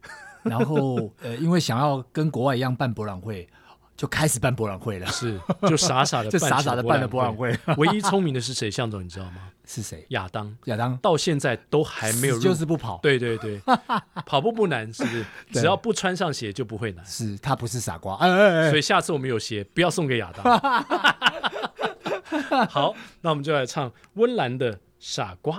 [0.43, 3.49] 然后呃，因为想要跟国外一样办博览会，
[3.97, 7.57] 就开始办博览会了，是，就傻傻的， 就傻傻的办了博览会。
[7.79, 8.71] 唯一聪明的是谁？
[8.71, 9.51] 向总，你知道吗？
[9.65, 10.07] 是谁？
[10.11, 12.99] 亚当，亚当到现在都还没有，就是不跑。
[13.03, 13.61] 对对对，
[14.25, 15.27] 跑步不难，是不是？
[15.53, 17.05] 只要不穿上鞋就不会难。
[17.05, 20.59] 是他不是傻瓜，哎哎哎，所以下次我们有鞋，不要送给亚当。
[22.69, 25.59] 好，那我们就来唱温岚的《傻瓜》。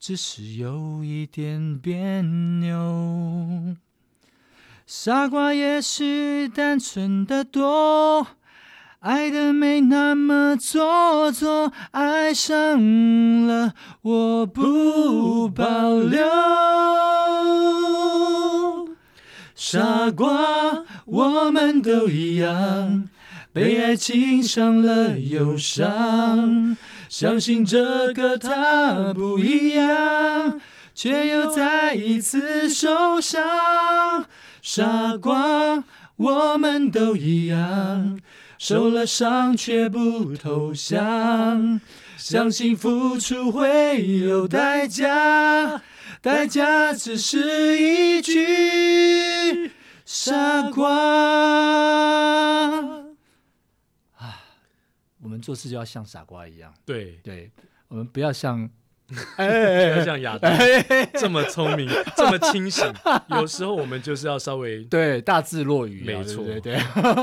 [0.00, 3.76] 只是有一点别扭，
[4.86, 8.26] 傻瓜也许单纯的多，
[9.00, 16.26] 爱的没那么做作，爱上了我不保留。
[19.54, 23.06] 傻瓜，我们都一样，
[23.52, 26.78] 被爱情伤了忧伤。
[27.10, 30.60] 相信这个他不一样，
[30.94, 34.24] 却又再一次受伤。
[34.62, 35.82] 傻瓜，
[36.14, 38.20] 我们都一样，
[38.58, 41.80] 受了伤却不投降。
[42.16, 45.82] 相信付出会有代价，
[46.22, 49.72] 代价只是一句
[50.04, 50.90] 傻瓜。
[55.30, 57.48] 我们做事就要像傻瓜一样，对对，
[57.86, 58.68] 我们不要像，
[59.06, 60.52] 不要像亚当
[61.14, 62.84] 这么聪明， 这么清醒。
[63.28, 66.80] 有时候我们就是要稍微对大智若愚，没错，对对。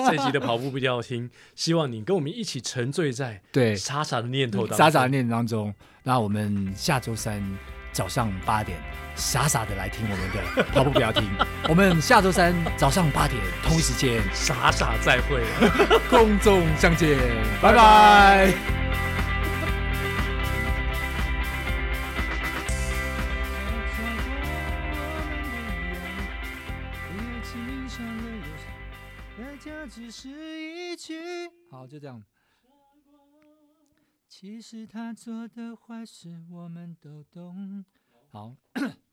[0.08, 5.76] 这一集的跑步不要听，希望你跟我们一起沉醉在对傻傻的念头当中，傻傻的念头当中。
[6.03, 7.43] 那我们下周三
[7.97, 8.77] 早上八点。
[9.15, 11.27] 傻傻的来听我们的跑步不要停，
[11.67, 15.43] 我们下周三早上八点同一时间傻傻再会，
[16.07, 17.17] 空中相见，
[17.59, 18.53] 拜拜。
[31.71, 32.21] 好，就这样。
[34.39, 37.83] 其实他做的坏事我们都懂。
[38.29, 38.55] 好。